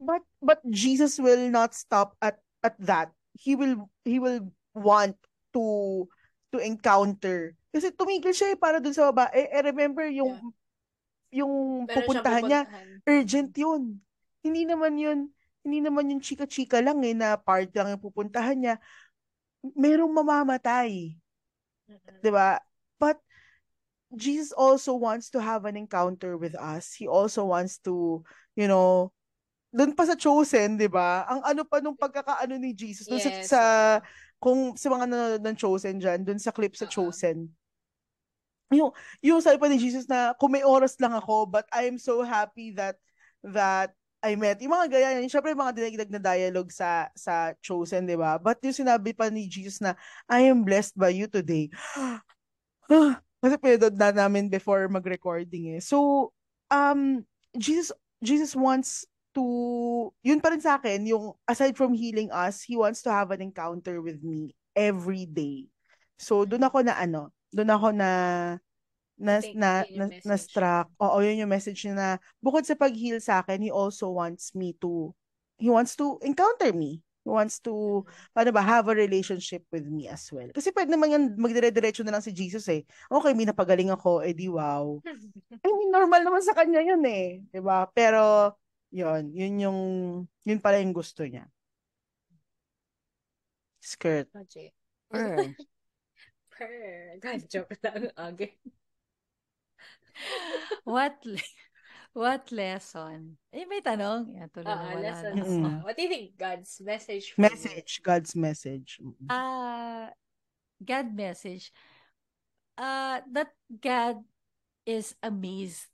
but 0.00 0.24
but 0.40 0.60
Jesus 0.72 1.20
will 1.20 1.52
not 1.52 1.76
stop 1.76 2.16
at 2.24 2.40
at 2.64 2.78
that. 2.80 3.12
He 3.36 3.58
will 3.58 3.90
he 4.06 4.22
will 4.22 4.48
want 4.72 5.18
to 5.52 5.64
to 6.54 6.58
encounter. 6.62 7.52
Kasi 7.74 7.90
tumigil 7.90 8.32
siya 8.32 8.54
eh 8.54 8.58
para 8.58 8.78
dun 8.78 8.94
sa 8.94 9.10
babae. 9.10 9.34
Eh, 9.34 9.48
eh 9.50 9.62
remember 9.66 10.06
yung 10.06 10.38
yeah. 10.38 11.42
yung 11.44 11.84
Meron 11.84 11.96
pupuntahan 11.98 12.44
niya, 12.46 12.62
urgent 13.04 13.50
yun. 13.58 13.98
Hindi 14.40 14.62
naman 14.70 14.94
yun 14.94 15.34
hindi 15.64 15.80
naman 15.80 16.12
yung 16.12 16.20
chika-chika 16.20 16.84
lang 16.84 17.00
eh, 17.02 17.16
na 17.16 17.40
part 17.40 17.72
lang 17.72 17.96
yung 17.96 18.04
pupuntahan 18.04 18.54
niya. 18.54 18.76
Merong 19.64 20.12
mamamatay. 20.12 21.16
Mm-hmm. 21.88 22.20
'Di 22.20 22.30
ba? 22.30 22.60
But 23.00 23.18
Jesus 24.14 24.52
also 24.52 24.94
wants 24.94 25.32
to 25.32 25.40
have 25.40 25.64
an 25.64 25.74
encounter 25.74 26.36
with 26.36 26.54
us. 26.54 26.94
He 26.94 27.08
also 27.08 27.48
wants 27.48 27.80
to, 27.88 28.22
you 28.54 28.68
know, 28.68 29.10
doon 29.74 29.96
pa 29.96 30.06
sa 30.06 30.14
chosen, 30.14 30.76
'di 30.76 30.86
ba? 30.92 31.26
Ang 31.26 31.40
ano 31.42 31.62
pa 31.66 31.80
nung 31.80 31.98
pagkakaano 31.98 32.54
ni 32.60 32.76
Jesus 32.76 33.08
doon 33.08 33.24
yes. 33.24 33.48
sa, 33.48 33.56
sa 33.56 33.62
kung 34.38 34.76
sa 34.76 34.92
mga 34.92 35.08
nanonood 35.08 35.42
ng 35.42 35.56
chosen 35.58 35.96
diyan, 35.96 36.20
doon 36.22 36.38
sa 36.38 36.52
clip 36.52 36.76
sa 36.76 36.84
uh-huh. 36.84 37.08
chosen. 37.10 37.48
Yung 38.70 38.92
yung 39.24 39.40
sabi 39.40 39.56
pa 39.56 39.66
ni 39.72 39.80
Jesus 39.80 40.04
na 40.04 40.36
kung 40.36 40.52
may 40.52 40.62
oras 40.62 40.94
lang 41.00 41.16
ako, 41.16 41.48
but 41.48 41.64
I 41.72 41.88
am 41.88 41.96
so 41.96 42.20
happy 42.20 42.76
that 42.76 43.00
that 43.40 43.96
I 44.24 44.40
met, 44.40 44.56
yung 44.64 44.72
mga 44.72 44.88
gaya 44.88 45.08
yun, 45.20 45.28
syempre 45.28 45.52
mga 45.52 45.76
dinagdag 45.76 46.10
na 46.16 46.22
dialogue 46.32 46.72
sa 46.72 47.12
sa 47.12 47.52
Chosen, 47.60 48.08
di 48.08 48.16
ba? 48.16 48.40
But 48.40 48.64
yung 48.64 48.72
sinabi 48.72 49.12
pa 49.12 49.28
ni 49.28 49.44
Jesus 49.44 49.84
na, 49.84 49.92
I 50.24 50.48
am 50.48 50.64
blessed 50.64 50.96
by 50.96 51.12
you 51.12 51.28
today. 51.28 51.68
Kasi 53.44 53.54
pinodod 53.60 53.92
na 54.00 54.08
namin 54.16 54.48
before 54.48 54.88
mag-recording 54.88 55.76
eh. 55.76 55.82
So, 55.84 56.32
um, 56.72 57.28
Jesus, 57.52 57.92
Jesus 58.24 58.56
wants 58.56 59.04
to, 59.36 59.44
yun 60.24 60.40
pa 60.40 60.56
rin 60.56 60.64
sa 60.64 60.80
akin, 60.80 61.04
yung 61.04 61.36
aside 61.44 61.76
from 61.76 61.92
healing 61.92 62.32
us, 62.32 62.64
He 62.64 62.80
wants 62.80 63.04
to 63.04 63.12
have 63.12 63.28
an 63.28 63.44
encounter 63.44 64.00
with 64.00 64.24
me 64.24 64.56
every 64.72 65.28
day. 65.28 65.68
So, 66.16 66.48
doon 66.48 66.64
ako 66.64 66.80
na 66.88 66.96
ano, 66.96 67.28
doon 67.52 67.68
ako 67.68 67.88
na 67.92 68.10
na 69.14 69.38
na 69.54 69.86
na, 69.94 70.04
na 70.10 70.36
struck. 70.36 70.90
Oo, 70.98 71.22
yun 71.22 71.46
yung 71.46 71.52
message 71.52 71.86
niya 71.86 71.94
na 71.94 72.08
bukod 72.42 72.66
sa 72.66 72.74
pag-heal 72.74 73.22
sa 73.22 73.42
akin, 73.42 73.62
he 73.62 73.70
also 73.70 74.10
wants 74.10 74.52
me 74.58 74.74
to 74.82 75.14
he 75.58 75.70
wants 75.70 75.94
to 75.94 76.18
encounter 76.26 76.74
me. 76.74 77.00
He 77.24 77.30
wants 77.32 77.56
to 77.64 78.04
mm-hmm. 78.04 78.36
paano 78.36 78.50
ba 78.52 78.60
have 78.60 78.90
a 78.92 78.94
relationship 78.94 79.64
with 79.72 79.88
me 79.88 80.12
as 80.12 80.28
well. 80.28 80.50
Kasi 80.52 80.74
pwede 80.76 80.92
naman 80.92 81.08
yan 81.08 81.24
magdire-diretso 81.40 82.04
na 82.04 82.18
lang 82.18 82.24
si 82.24 82.36
Jesus 82.36 82.68
eh. 82.68 82.84
Okay, 83.08 83.32
may 83.32 83.48
napagaling 83.48 83.88
ako, 83.88 84.20
eh 84.20 84.36
di 84.36 84.50
wow. 84.50 85.00
I 85.64 85.68
mean, 85.72 85.88
normal 85.88 86.20
naman 86.20 86.44
sa 86.44 86.52
kanya 86.52 86.84
yun 86.84 87.00
eh, 87.08 87.40
'di 87.48 87.60
ba? 87.64 87.88
Pero 87.96 88.52
yun, 88.92 89.32
yun 89.32 89.54
yung 89.56 89.80
yun 90.44 90.60
pala 90.60 90.82
yung 90.82 90.92
gusto 90.92 91.24
niya. 91.24 91.48
Skirt. 93.80 94.28
Okay. 94.32 94.74
Per. 95.08 95.54
per. 96.52 96.76
God, 97.20 97.40
joke 97.48 97.76
lang. 97.80 98.12
Okay 98.36 98.58
what 100.84 101.18
what 102.14 102.46
lesson? 102.54 103.36
Eh, 103.50 103.66
may 103.66 103.82
tanong. 103.82 104.38
Yan, 104.38 104.48
tuloy 104.48 104.70
uh, 104.70 104.80
wala 104.94 105.02
lesson. 105.02 105.32
Mm-hmm. 105.34 105.76
What 105.82 105.94
do 105.98 106.02
you 106.06 106.10
think 106.10 106.26
God's 106.38 106.72
message? 106.80 107.34
message. 107.36 107.90
You? 107.98 108.04
God's 108.06 108.32
message. 108.38 108.90
Ah, 109.28 109.34
uh, 109.34 110.06
God 110.78 111.10
message. 111.10 111.74
Uh, 112.78 113.22
that 113.30 113.50
God 113.68 114.22
is 114.86 115.14
amazed. 115.22 115.90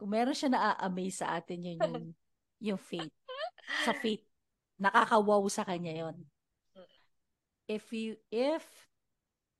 Kung 0.00 0.12
meron 0.12 0.36
siya 0.36 0.52
na-amaze 0.52 1.20
sa 1.20 1.36
atin, 1.36 1.60
yun 1.60 1.76
yung, 1.76 2.06
yung 2.72 2.80
faith. 2.80 3.12
Sa 3.84 3.92
faith. 3.92 4.24
Nakakawaw 4.80 5.44
sa 5.52 5.64
kanya 5.64 6.08
yon. 6.08 6.16
If 7.68 7.92
you, 7.92 8.16
if 8.32 8.64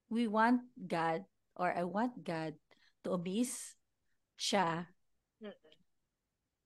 we 0.09 0.27
want 0.27 0.64
God, 0.75 1.29
or 1.61 1.69
I 1.69 1.85
want 1.85 2.25
God 2.25 2.57
to 3.03 3.17
amaze 3.17 3.77
siya, 4.37 4.89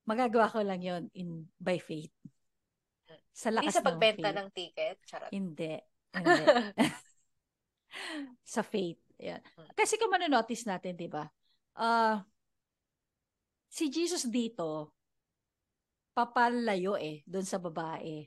magagawa 0.05 0.53
ko 0.53 0.61
lang 0.61 0.81
yon 0.85 1.09
in 1.17 1.49
by 1.59 1.81
faith. 1.81 2.13
Sa 3.35 3.51
lakas 3.51 3.75
Hindi 3.75 3.79
sa 3.83 3.87
pagbenta 3.87 4.31
ng, 4.31 4.39
ng 4.47 4.49
ticket? 4.55 4.97
Charot. 5.03 5.31
Hindi. 5.35 5.75
Hindi. 6.15 6.45
sa 8.55 8.63
faith. 8.63 9.03
Yan. 9.19 9.43
Hmm. 9.59 9.71
Kasi 9.75 9.99
kung 9.99 10.15
manonotice 10.15 10.71
natin, 10.71 10.95
di 10.95 11.11
ba? 11.11 11.27
Uh, 11.75 12.23
si 13.67 13.91
Jesus 13.91 14.31
dito, 14.31 14.95
papalayo 16.15 16.95
eh, 16.95 17.27
doon 17.27 17.43
sa 17.43 17.59
babae. 17.59 18.23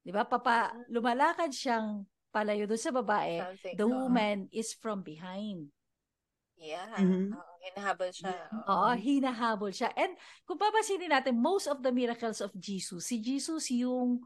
Di 0.00 0.10
ba? 0.12 0.24
Papa, 0.24 0.72
lumalakad 0.88 1.52
siyang 1.52 2.08
palayo 2.32 2.64
doon 2.64 2.80
sa 2.80 2.92
babae. 2.92 3.44
Something. 3.44 3.76
The 3.76 3.88
woman 3.88 4.36
uh-huh. 4.48 4.60
is 4.64 4.72
from 4.72 5.04
behind. 5.04 5.73
Yeah. 6.64 6.96
Mm-hmm. 6.96 7.36
Oo, 7.36 7.54
hinahabol 7.60 8.10
siya. 8.10 8.32
Oo, 8.64 8.90
hinahabol 8.96 9.72
siya. 9.72 9.92
And 9.92 10.16
kung 10.48 10.56
papasinin 10.56 11.12
natin, 11.12 11.36
most 11.36 11.68
of 11.68 11.84
the 11.84 11.92
miracles 11.92 12.40
of 12.40 12.56
Jesus, 12.56 13.04
si 13.04 13.20
Jesus 13.20 13.68
yung 13.68 14.24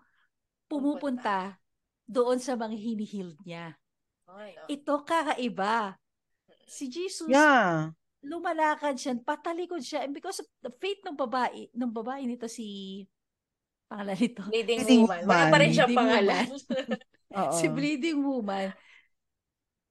pumupunta 0.70 1.58
doon 2.06 2.38
sa 2.38 2.54
mga 2.54 2.78
hinihil 2.78 3.34
niya. 3.42 3.74
No. 4.30 4.38
Ito 4.70 5.02
kakaiba. 5.02 5.98
Si 6.68 6.86
Jesus, 6.86 7.26
yeah. 7.26 7.90
lumalakad 8.22 8.94
siya, 8.94 9.18
patalikod 9.18 9.82
siya. 9.82 10.06
And 10.06 10.14
because 10.14 10.38
of 10.38 10.46
the 10.62 10.70
faith 10.78 11.02
ng 11.02 11.18
babae, 11.18 11.74
ng 11.74 11.90
babae 11.90 12.22
nito 12.22 12.46
si 12.46 13.02
pangalan 13.90 14.14
nito. 14.14 14.44
Bleeding, 14.46 14.84
Bleeding 14.84 15.02
woman. 15.08 15.20
woman. 15.26 15.32
Wala 15.32 15.44
pa 15.50 15.58
rin 15.58 15.72
siya 15.74 15.88
pangalan. 15.90 16.46
si 17.58 17.66
Bleeding 17.66 18.20
Woman 18.20 18.70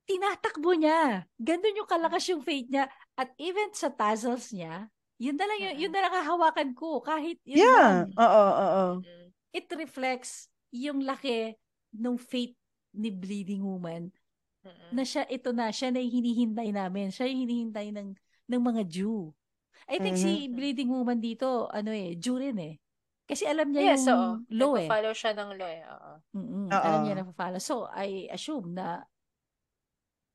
tinatakbo 0.08 0.72
niya. 0.74 1.28
Gandun 1.36 1.84
yung 1.84 1.90
kalakas 1.90 2.26
yung 2.32 2.42
faith 2.42 2.72
niya. 2.72 2.88
At 3.20 3.36
even 3.36 3.70
sa 3.76 3.92
tassels 3.92 4.56
niya, 4.56 4.88
yun 5.20 5.36
na 5.36 5.46
lang, 5.46 5.60
yun, 5.60 5.76
yun 5.88 5.92
na 5.92 6.08
lang 6.08 6.14
hahawakan 6.16 6.72
ko. 6.72 7.04
Kahit 7.04 7.38
yun 7.44 7.60
Yeah, 7.60 8.08
oo, 8.16 8.46
oo. 8.56 8.86
It 9.52 9.68
reflects 9.76 10.48
yung 10.72 11.04
laki 11.04 11.60
ng 11.92 12.16
faith 12.16 12.56
ni 12.96 13.12
Bleeding 13.12 13.62
Woman 13.62 14.10
na 14.92 15.04
siya, 15.04 15.24
ito 15.28 15.52
na, 15.56 15.72
siya 15.72 15.92
na 15.92 16.00
yung 16.04 16.24
hinihintay 16.24 16.70
namin. 16.72 17.12
Siya 17.12 17.28
yung 17.28 17.48
hinihintay 17.48 17.88
ng, 17.96 18.10
ng 18.48 18.62
mga 18.64 18.82
Jew. 18.88 19.32
I 19.88 20.00
think 20.04 20.20
mm-hmm. 20.20 20.36
si 20.36 20.52
Bleeding 20.52 20.92
Woman 20.92 21.20
dito, 21.24 21.72
ano 21.72 21.92
eh, 21.96 22.16
Jew 22.20 22.40
rin 22.40 22.58
eh. 22.60 22.76
Kasi 23.28 23.44
alam 23.44 23.72
niya 23.72 23.96
Yes, 23.96 24.08
oo. 24.08 24.12
yung 24.12 24.24
law 24.56 24.74
eh. 24.80 24.88
Nagpa-follow 24.88 25.14
siya 25.16 25.32
ng 25.36 25.50
law 25.60 25.70
eh. 25.70 25.84
Oo. 25.84 26.12
Mm-mm, 26.36 26.68
Oo. 26.72 26.84
alam 26.84 27.00
niya 27.04 27.16
na 27.20 27.24
follow. 27.36 27.60
So, 27.60 27.88
I 27.92 28.32
assume 28.32 28.76
na 28.76 29.04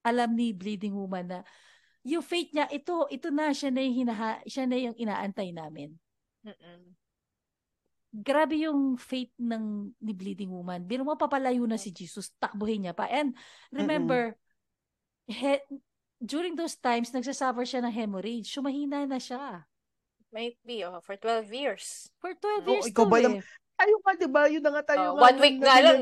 alam 0.02 0.34
ni 0.34 0.50
Bleeding 0.54 0.94
Woman 0.94 1.26
na 1.26 1.40
yung 2.02 2.22
fate 2.22 2.50
niya, 2.50 2.66
ito, 2.70 3.06
ito 3.08 3.30
na, 3.30 3.54
siya 3.54 3.70
na 3.70 3.80
yung, 3.86 3.96
hinaha, 4.06 4.42
siya 4.42 4.66
na 4.66 4.74
yung 4.74 4.96
inaantay 4.98 5.54
namin. 5.54 5.94
Mm-mm. 6.42 6.98
Grabe 8.12 8.58
yung 8.60 8.98
fate 8.98 9.32
ng 9.38 9.94
ni 10.02 10.12
Bleeding 10.12 10.50
Woman. 10.52 10.84
Biro 10.84 11.06
mo 11.06 11.16
papalayo 11.16 11.64
na 11.64 11.80
si 11.80 11.94
Jesus, 11.94 12.34
takbuhin 12.36 12.84
niya 12.84 12.92
pa. 12.92 13.08
And 13.08 13.32
remember, 13.72 14.36
he, 15.30 15.62
during 16.20 16.58
those 16.58 16.76
times, 16.76 17.14
nagsasuffer 17.14 17.64
siya 17.64 17.80
ng 17.86 17.94
hemorrhage. 17.94 18.52
Sumahina 18.52 19.06
na 19.08 19.16
siya. 19.16 19.64
Might 20.34 20.58
be, 20.66 20.84
oh, 20.84 21.00
for 21.00 21.16
12 21.16 21.48
years. 21.54 22.10
For 22.18 22.34
12 22.34 22.66
Oo, 22.66 22.72
years 22.76 22.86
ikaw 22.90 23.06
to 23.06 23.12
ba 23.12 23.18
eh. 23.22 23.40
Tayo 23.78 23.94
nga, 24.04 24.12
di 24.14 24.28
ba? 24.28 24.42
Yun 24.50 24.62
na 24.62 24.70
nga 24.76 24.84
tayo 24.92 25.02
Oh, 25.02 25.14
nga 25.16 25.22
one 25.32 25.38
week 25.40 25.58
nga 25.62 25.76
lang, 25.80 25.98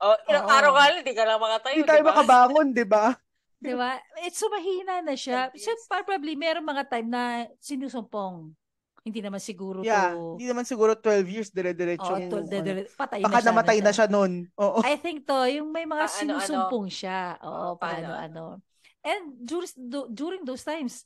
Oh, 0.00 0.16
ilang 0.26 0.46
Oo. 0.48 0.56
araw 0.56 0.70
ka 0.72 0.82
lang, 0.88 1.04
di 1.04 1.12
ka 1.12 1.24
lang 1.28 1.38
makatayo, 1.38 1.74
Hindi 1.76 1.88
tayo 1.88 2.00
di 2.00 2.06
ba? 2.06 2.10
makabangon, 2.16 2.66
di 2.72 2.86
ba? 2.88 3.04
Di 3.60 3.76
ba? 3.76 3.92
Eh, 4.24 4.32
sumahina 4.32 5.04
na 5.04 5.12
siya. 5.12 5.52
12 5.52 5.60
So, 5.60 5.76
probably, 5.84 6.32
meron 6.32 6.64
mga 6.64 6.88
time 6.88 7.08
na 7.12 7.44
sinusumpong. 7.60 8.56
Hindi 9.04 9.20
naman 9.20 9.36
siguro 9.36 9.84
Yeah, 9.84 10.16
to... 10.16 10.40
hindi 10.40 10.48
naman 10.48 10.64
siguro 10.64 10.96
12 10.96 11.28
years 11.28 11.52
dire-diretso. 11.52 12.08
Oh, 12.08 12.20
to, 12.24 12.36
de, 12.48 12.56
de, 12.60 12.72
patay 12.96 13.20
Baka 13.20 13.36
na 13.36 13.40
siya. 13.40 13.48
namatay 13.52 13.78
na 13.84 13.92
siya 13.92 14.06
nun. 14.08 14.48
Oo. 14.56 14.80
I 14.80 14.96
think 14.96 15.28
to, 15.28 15.44
yung 15.44 15.68
may 15.72 15.84
mga 15.84 16.04
ano, 16.04 16.08
ano. 16.08 16.16
sinusumpong 16.40 16.88
siya. 16.88 17.36
Oo, 17.44 17.52
Oh, 17.52 17.72
paano, 17.76 18.08
paano, 18.16 18.40
ano. 18.56 18.64
And 19.04 19.36
during, 19.44 19.68
during 20.08 20.42
those 20.48 20.64
times, 20.64 21.04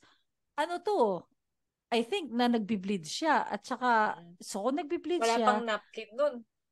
ano 0.54 0.78
to, 0.78 1.26
I 1.90 2.06
think 2.06 2.30
na 2.30 2.46
nagbi-bleed 2.46 3.02
siya. 3.02 3.46
At 3.46 3.66
saka, 3.66 4.14
Mm. 4.14 4.38
so 4.38 4.62
nagbi-bleed 4.70 5.22
Wala 5.22 5.34
siya, 5.34 5.46
pang 5.46 5.62
napkin 5.66 6.10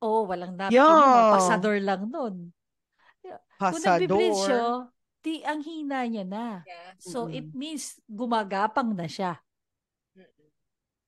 nun. 0.03 0.11
oh, 0.11 0.21
walang 0.27 0.53
napkin. 0.59 0.75
Yeah. 0.75 0.91
oh, 0.91 1.39
pasador 1.39 1.79
lang 1.79 2.11
nun. 2.11 2.51
Kung 3.23 3.79
Pasador. 3.79 4.35
siya, 4.35 4.63
di, 5.23 5.39
ang 5.47 5.63
hina 5.63 6.03
niya 6.03 6.25
na. 6.27 6.47
Yeah. 6.67 6.91
So, 6.99 7.31
Mm-mm. 7.31 7.39
it 7.39 7.47
means 7.55 7.95
gumagapang 8.11 8.91
na 8.91 9.07
siya. 9.07 9.39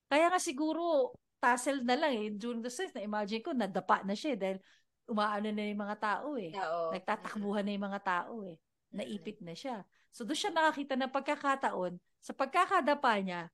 Kaya 0.07 0.31
nga 0.31 0.39
siguro, 0.39 1.11
tassel 1.43 1.83
na 1.83 1.99
lang 1.99 2.15
eh. 2.15 2.31
During 2.31 2.63
the 2.63 2.71
times, 2.71 2.95
na-imagine 2.95 3.43
ko, 3.43 3.51
nadapa 3.51 4.07
na 4.07 4.15
siya 4.15 4.33
eh, 4.33 4.39
dahil 4.39 4.57
umaano 5.05 5.51
na 5.51 5.63
yung 5.67 5.81
mga 5.83 5.97
tao 5.99 6.39
eh. 6.39 6.55
Oo. 6.55 6.95
Nagtatakbuhan 6.95 7.63
na 7.67 7.71
yung 7.75 7.85
mga 7.91 8.01
tao 8.01 8.33
eh. 8.47 8.55
Naipit 8.95 9.43
na 9.43 9.51
siya. 9.51 9.83
So 10.15 10.23
doon 10.23 10.39
siya 10.39 10.55
nakakita 10.55 10.95
ng 10.95 11.11
pagkakataon, 11.11 11.99
sa 12.23 12.31
pagkakadapa 12.31 13.19
niya, 13.19 13.51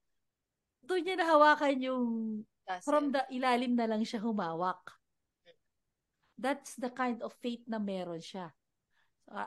doon 0.85 1.01
niya 1.01 1.15
nahawakan 1.17 1.77
yung 1.81 2.05
Tassel. 2.61 2.85
from 2.85 3.05
the 3.09 3.25
ilalim 3.33 3.73
na 3.73 3.89
lang 3.89 4.05
siya 4.05 4.21
humawak. 4.21 5.00
That's 6.41 6.73
the 6.81 6.89
kind 6.89 7.21
of 7.21 7.37
faith 7.37 7.61
na 7.69 7.77
meron 7.77 8.17
siya. 8.17 8.49
So, 9.29 9.37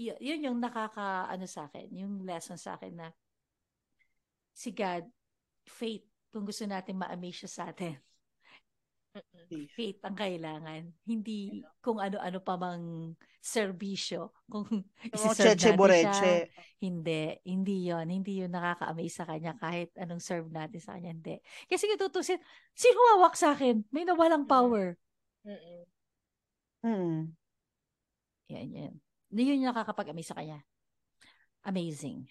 y- 0.00 0.16
yun 0.24 0.48
yung 0.48 0.58
nakaka, 0.58 1.28
ano 1.28 1.44
sa 1.44 1.68
akin, 1.68 1.92
yung 1.92 2.24
lesson 2.24 2.56
sa 2.56 2.80
akin 2.80 2.96
na 2.96 3.08
si 4.56 4.72
God, 4.72 5.04
faith, 5.68 6.08
kung 6.32 6.48
gusto 6.48 6.64
natin 6.64 6.96
ma-amaze 6.96 7.44
siya 7.44 7.50
sa 7.52 7.62
atin, 7.70 7.94
faith 9.76 10.00
ang 10.04 10.16
kailangan. 10.16 10.82
Hindi 11.04 11.62
kung 11.84 12.00
ano-ano 12.00 12.38
pa 12.40 12.56
mang 12.56 13.14
serbisyo. 13.40 14.32
Kung 14.48 14.66
isi-serve 15.12 15.56
natin 15.62 15.88
siya. 16.12 16.34
Hindi. 16.78 17.38
Hindi 17.46 17.76
yon 17.90 18.06
Hindi 18.10 18.44
yun 18.44 18.52
nakaka-amaze 18.52 19.14
sa 19.14 19.26
kanya 19.26 19.56
kahit 19.58 19.90
anong 19.98 20.22
serve 20.22 20.48
natin 20.52 20.78
sa 20.78 20.94
kanya. 20.98 21.10
Hindi. 21.14 21.36
Kasi 21.66 21.88
kung 21.90 22.00
tutusin, 22.00 22.38
sino 22.74 22.96
humawak 22.98 23.34
sa 23.34 23.54
akin? 23.56 23.82
May 23.90 24.04
nawalang 24.06 24.46
power. 24.46 24.94
Mm-mm. 25.46 25.97
Hmm. 26.82 27.34
Yan, 28.48 28.68
yan. 28.72 28.92
Hindi 29.28 29.42
yun 29.44 29.60
yung 29.64 29.70
nakakapag-amaze 29.74 30.30
sa 30.32 30.38
kanya. 30.38 30.64
Amazing. 31.66 32.30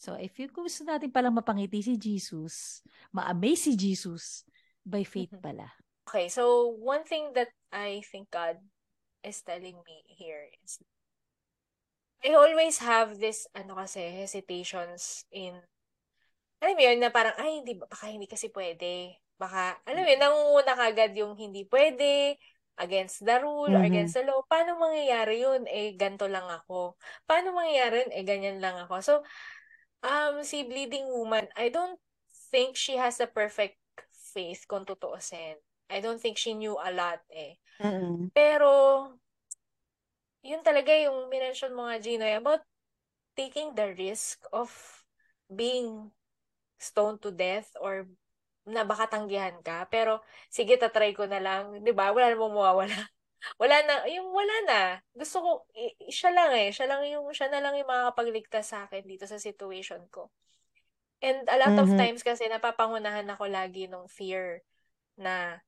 So, 0.00 0.16
if 0.16 0.36
you 0.40 0.48
gusto 0.48 0.84
natin 0.84 1.12
palang 1.12 1.36
mapangiti 1.36 1.80
si 1.84 1.94
Jesus, 1.96 2.80
ma-amaze 3.12 3.68
si 3.68 3.72
Jesus, 3.76 4.44
by 4.84 5.02
faith 5.04 5.32
Mhm. 5.32 5.40
pala. 5.40 5.68
Okay, 6.04 6.28
so 6.28 6.68
one 6.84 7.00
thing 7.08 7.32
that 7.32 7.48
I 7.72 8.04
think 8.12 8.28
God 8.28 8.60
is 9.24 9.40
telling 9.40 9.80
me 9.80 9.96
here 10.04 10.52
is 10.60 10.84
I 12.20 12.36
always 12.36 12.80
have 12.84 13.16
this 13.16 13.48
ano 13.56 13.76
kasi 13.76 14.00
hesitations 14.12 15.24
in 15.32 15.56
alam 16.60 16.76
mo 16.76 16.82
yun 16.84 17.00
na 17.00 17.08
parang 17.08 17.36
ay 17.40 17.60
hindi 17.60 17.76
baka 17.76 18.08
hindi 18.08 18.28
kasi 18.28 18.52
pwede. 18.52 19.16
Baka 19.40 19.80
alam 19.88 20.04
mo 20.04 20.08
yun 20.12 20.20
nangunguna 20.20 20.72
kagad 20.76 21.12
yung 21.16 21.36
hindi 21.36 21.64
pwede 21.68 22.36
against 22.78 23.22
the 23.22 23.38
rule 23.40 23.70
or 23.70 23.82
Mhm. 23.82 23.88
against 23.88 24.14
the 24.18 24.24
law. 24.26 24.42
Paano 24.46 24.78
mangyayari 24.78 25.42
yun? 25.42 25.64
Eh 25.70 25.94
ganto 25.94 26.26
lang 26.26 26.46
ako. 26.50 26.98
Paano 27.26 27.54
mangyayari 27.54 28.06
yun? 28.06 28.12
Eh 28.12 28.24
ganyan 28.26 28.58
lang 28.58 28.76
ako. 28.82 28.94
So 29.02 29.14
um 30.02 30.42
si 30.42 30.66
Bleeding 30.66 31.06
Woman, 31.08 31.48
I 31.54 31.70
don't 31.70 31.98
think 32.50 32.74
she 32.74 32.98
has 32.98 33.18
the 33.18 33.30
perfect 33.30 33.78
faith 34.34 34.66
kung 34.66 34.86
tutuusin. 34.86 35.58
I 35.90 36.02
don't 36.02 36.18
think 36.18 36.38
she 36.40 36.54
knew 36.56 36.74
a 36.74 36.90
lot 36.90 37.22
eh. 37.30 37.60
Mm-mm. 37.78 38.30
Pero, 38.34 38.70
yun 40.42 40.62
talaga 40.66 40.90
yung 40.96 41.30
minention 41.30 41.74
mo 41.74 41.86
nga, 41.86 42.00
Gino, 42.02 42.26
about 42.26 42.62
taking 43.38 43.74
the 43.74 43.94
risk 43.94 44.42
of 44.50 44.70
being 45.50 46.10
stoned 46.78 47.22
to 47.22 47.30
death 47.30 47.70
or 47.78 48.06
na 48.68 48.82
baka 48.88 49.06
tanggihan 49.10 49.56
ka. 49.64 49.86
Pero, 49.92 50.20
sige, 50.48 50.76
tatry 50.80 51.12
ko 51.16 51.24
na 51.28 51.40
lang. 51.42 51.82
Di 51.84 51.92
ba? 51.92 52.10
Wala 52.14 52.32
namang 52.32 52.54
mawawala. 52.56 52.96
Wala 53.60 53.76
na, 53.84 53.94
yung 54.08 54.32
wala 54.32 54.56
na. 54.64 54.80
Gusto 55.12 55.36
ko, 55.44 55.50
i- 55.76 55.92
i- 56.08 56.12
siya 56.12 56.32
lang 56.32 56.50
eh. 56.56 56.72
Siya 56.72 56.88
lang 56.88 57.04
yung, 57.04 57.28
siya 57.36 57.52
na 57.52 57.60
lang 57.60 57.76
yung 57.76 57.88
makakapagligtas 57.88 58.72
sa 58.72 58.88
akin 58.88 59.04
dito 59.04 59.28
sa 59.28 59.36
situation 59.36 60.00
ko. 60.08 60.32
And 61.24 61.44
a 61.48 61.56
lot 61.60 61.76
of 61.80 61.92
Mhm. 61.92 61.96
times 61.96 62.20
kasi 62.24 62.44
napapangunahan 62.48 63.28
ako 63.32 63.48
lagi 63.48 63.88
nung 63.88 64.08
fear 64.08 64.60
na 65.16 65.60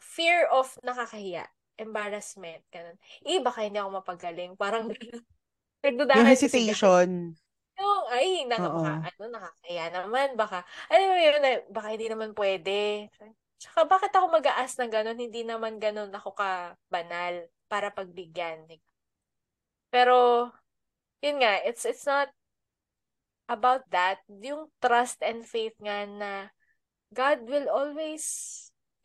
fear 0.00 0.46
of 0.50 0.66
nakakahiya, 0.84 1.46
embarrassment, 1.78 2.62
ganun. 2.74 2.96
Eh, 3.26 3.38
baka 3.42 3.64
hindi 3.66 3.78
ako 3.78 3.90
mapagaling. 4.02 4.52
Parang 4.58 4.90
nagdudahan 5.84 6.18
Yung 6.18 6.28
hesitation. 6.28 7.10
Yung, 7.78 8.04
ay, 8.10 8.28
naka, 8.50 8.68
Oo. 8.68 8.82
ano, 8.84 9.22
nakakaya 9.30 9.86
naman, 9.94 10.34
baka, 10.34 10.66
alam 10.90 11.06
mo 11.14 11.16
yun, 11.18 11.38
na, 11.38 11.50
baka 11.70 11.88
hindi 11.94 12.08
naman 12.10 12.34
pwede. 12.34 13.06
Tsaka, 13.58 13.86
bakit 13.86 14.12
ako 14.14 14.26
mag-aas 14.34 14.74
ng 14.78 14.90
ganun? 14.90 15.18
Hindi 15.18 15.42
naman 15.46 15.78
ganun 15.78 16.10
ako 16.10 16.34
ka 16.34 16.74
banal 16.90 17.46
para 17.70 17.94
pagbigyan. 17.94 18.66
Pero, 19.90 20.50
yun 21.22 21.38
nga, 21.42 21.62
it's, 21.62 21.86
it's 21.86 22.06
not 22.06 22.30
about 23.48 23.86
that. 23.90 24.22
Yung 24.28 24.70
trust 24.82 25.22
and 25.22 25.46
faith 25.46 25.74
nga 25.80 26.04
na 26.06 26.32
God 27.14 27.48
will 27.48 27.70
always, 27.72 28.22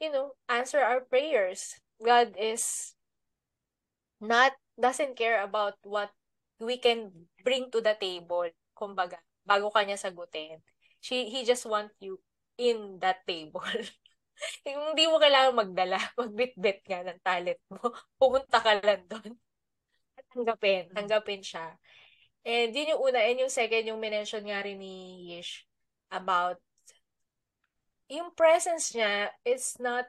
you 0.01 0.11
know, 0.11 0.35
answer 0.51 0.83
our 0.83 1.01
prayers. 1.01 1.79
God 2.03 2.35
is 2.35 2.93
not, 4.19 4.51
doesn't 4.75 5.15
care 5.15 5.41
about 5.41 5.79
what 5.87 6.11
we 6.59 6.77
can 6.77 7.11
bring 7.43 7.71
to 7.71 7.81
the 7.81 7.95
table, 7.99 8.47
kumbaga, 8.83 9.15
bago 9.47 9.71
kanya 9.71 9.95
sagutin. 9.95 10.59
She, 10.99 11.31
he 11.31 11.47
just 11.47 11.63
want 11.67 11.91
you 12.03 12.19
in 12.59 12.99
that 12.99 13.23
table. 13.23 13.63
Hindi 14.67 15.03
mo 15.07 15.19
kailangan 15.23 15.55
magdala, 15.55 15.99
magbitbit 16.19 16.83
nga 16.83 16.99
ng 17.07 17.19
talent 17.23 17.61
mo. 17.71 17.79
Pumunta 18.19 18.59
ka 18.59 18.75
lang 18.83 19.07
doon. 19.07 19.39
At 20.19 20.25
tanggapin, 20.31 20.91
tanggapin 20.91 21.41
siya. 21.43 21.79
And 22.43 22.75
yun 22.75 22.95
yung 22.95 23.01
una. 23.07 23.23
And 23.23 23.39
yung 23.39 23.53
second, 23.53 23.87
yung 23.87 24.03
mention 24.03 24.43
nga 24.43 24.59
rin 24.59 24.79
ni 24.79 25.27
Yish 25.31 25.63
about 26.11 26.59
yung 28.11 28.29
presence 28.35 28.93
niya 28.93 29.31
is 29.47 29.79
not, 29.79 30.05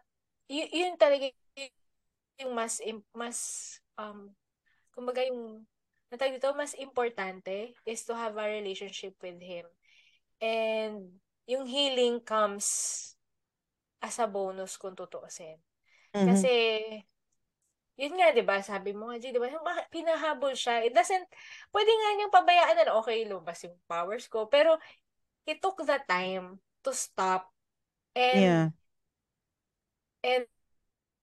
y- 0.50 0.68
yun 0.68 0.98
talaga 0.98 1.30
yung 2.42 2.52
mas, 2.52 2.82
mas, 3.14 3.38
um, 3.96 4.28
kumbaga 4.92 5.22
yung, 5.24 5.62
natawag 6.14 6.38
dito, 6.38 6.54
mas 6.54 6.78
importante 6.78 7.74
is 7.82 8.06
to 8.06 8.14
have 8.14 8.38
a 8.38 8.46
relationship 8.46 9.18
with 9.18 9.42
Him. 9.42 9.66
And 10.38 11.18
yung 11.50 11.66
healing 11.66 12.22
comes 12.22 12.66
as 14.00 14.16
a 14.22 14.30
bonus 14.30 14.78
kung 14.78 14.94
tutuusin. 14.94 15.58
Mhm. 16.14 16.28
Kasi, 16.30 16.52
yun 17.98 18.14
nga, 18.18 18.30
di 18.34 18.42
ba? 18.42 18.62
Sabi 18.62 18.94
mo 18.94 19.10
nga, 19.10 19.18
di 19.18 19.34
ba? 19.34 19.50
Pinahabol 19.90 20.54
siya. 20.54 20.82
It 20.86 20.94
doesn't, 20.94 21.26
pwede 21.74 21.90
nga 21.90 22.10
niyang 22.14 22.34
pabayaan 22.34 22.76
na, 22.78 22.96
okay, 23.00 23.26
lumabas 23.26 23.64
yung 23.66 23.76
powers 23.90 24.26
ko. 24.30 24.46
Pero, 24.46 24.78
he 25.44 25.58
took 25.58 25.82
the 25.84 26.00
time 26.08 26.60
to 26.84 26.90
stop 26.92 27.52
and, 28.16 28.40
Yeah. 28.40 28.66
and, 30.24 30.44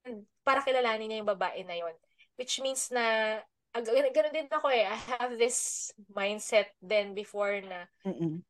and 0.06 0.26
para 0.46 0.62
kilalanin 0.66 1.10
niya 1.10 1.22
yung 1.22 1.34
babae 1.34 1.62
na 1.66 1.78
yon 1.78 1.94
Which 2.38 2.62
means 2.62 2.90
na, 2.90 3.38
ganun 3.80 4.36
din 4.36 4.52
ako 4.52 4.68
eh. 4.68 4.84
I 4.84 4.98
have 5.16 5.40
this 5.40 5.92
mindset 6.12 6.76
then 6.84 7.16
before 7.16 7.56
na, 7.64 7.88
Mm-mm. 8.04 8.44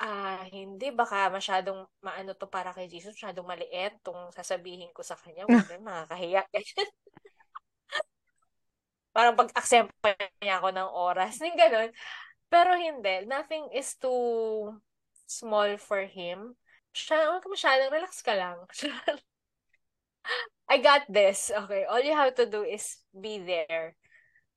ah, 0.00 0.44
hindi, 0.52 0.92
baka 0.92 1.32
masyadong 1.32 1.88
maano 2.04 2.36
to 2.36 2.48
para 2.48 2.72
kay 2.76 2.88
Jesus, 2.88 3.16
masyadong 3.16 3.48
maliit 3.48 3.96
tong 4.04 4.28
sasabihin 4.36 4.92
ko 4.92 5.00
sa 5.00 5.16
kanya. 5.16 5.48
Na, 5.80 5.80
makakahiya. 5.80 6.44
Parang 9.16 9.34
pag-accept 9.34 9.90
pa 9.98 10.14
niya 10.38 10.62
ako 10.62 10.68
ng 10.70 10.90
oras. 10.94 11.40
Yung 11.42 11.58
ganun. 11.58 11.90
Pero 12.46 12.78
hindi. 12.78 13.26
Nothing 13.26 13.72
is 13.74 13.98
too 13.98 14.70
small 15.26 15.74
for 15.78 16.06
him. 16.06 16.54
Siya, 16.94 17.30
huwag 17.30 17.42
ka 17.42 17.48
masyadong 17.50 17.90
relax 17.94 18.22
ka 18.22 18.34
lang. 18.34 18.58
I 20.70 20.78
got 20.78 21.10
this. 21.10 21.50
Okay. 21.50 21.82
All 21.90 22.02
you 22.02 22.14
have 22.14 22.34
to 22.38 22.46
do 22.46 22.62
is 22.62 23.02
be 23.10 23.42
there. 23.42 23.98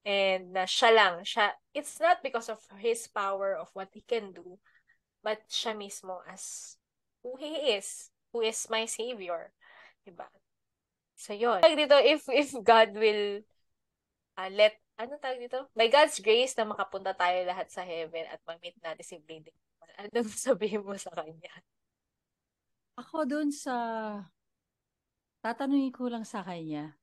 And 0.03 0.51
na 0.51 0.67
siya 0.67 0.91
lang. 0.91 1.23
Siya, 1.23 1.55
it's 1.71 1.99
not 2.03 2.19
because 2.19 2.51
of 2.51 2.59
his 2.79 3.07
power 3.07 3.55
of 3.55 3.71
what 3.71 3.87
he 3.95 4.03
can 4.03 4.35
do, 4.35 4.59
but 5.23 5.39
siya 5.47 5.71
mismo 5.71 6.19
as 6.27 6.75
who 7.23 7.39
he 7.39 7.79
is. 7.79 8.11
Who 8.35 8.43
is 8.43 8.67
my 8.67 8.83
savior. 8.83 9.55
Diba? 10.03 10.27
So, 11.15 11.31
yun. 11.31 11.63
Dito, 11.63 11.95
if, 12.03 12.27
if 12.27 12.51
God 12.59 12.91
will 12.97 13.45
uh, 14.35 14.51
let, 14.51 14.75
ano 14.99 15.15
tawag 15.21 15.39
dito? 15.39 15.71
By 15.71 15.87
God's 15.87 16.19
grace 16.19 16.57
na 16.57 16.67
makapunta 16.67 17.15
tayo 17.15 17.39
lahat 17.47 17.71
sa 17.71 17.85
heaven 17.85 18.27
at 18.27 18.43
mag-meet 18.43 18.75
natin 18.83 19.05
si 19.05 19.21
Bleeding. 19.21 19.55
Anong 20.01 20.33
sabihin 20.33 20.81
mo 20.81 20.97
sa 20.97 21.13
kanya? 21.13 21.53
Ako 22.97 23.25
dun 23.29 23.53
sa, 23.53 23.73
tatanungin 25.45 25.93
ko 25.93 26.09
lang 26.09 26.25
sa 26.25 26.41
kanya, 26.41 26.97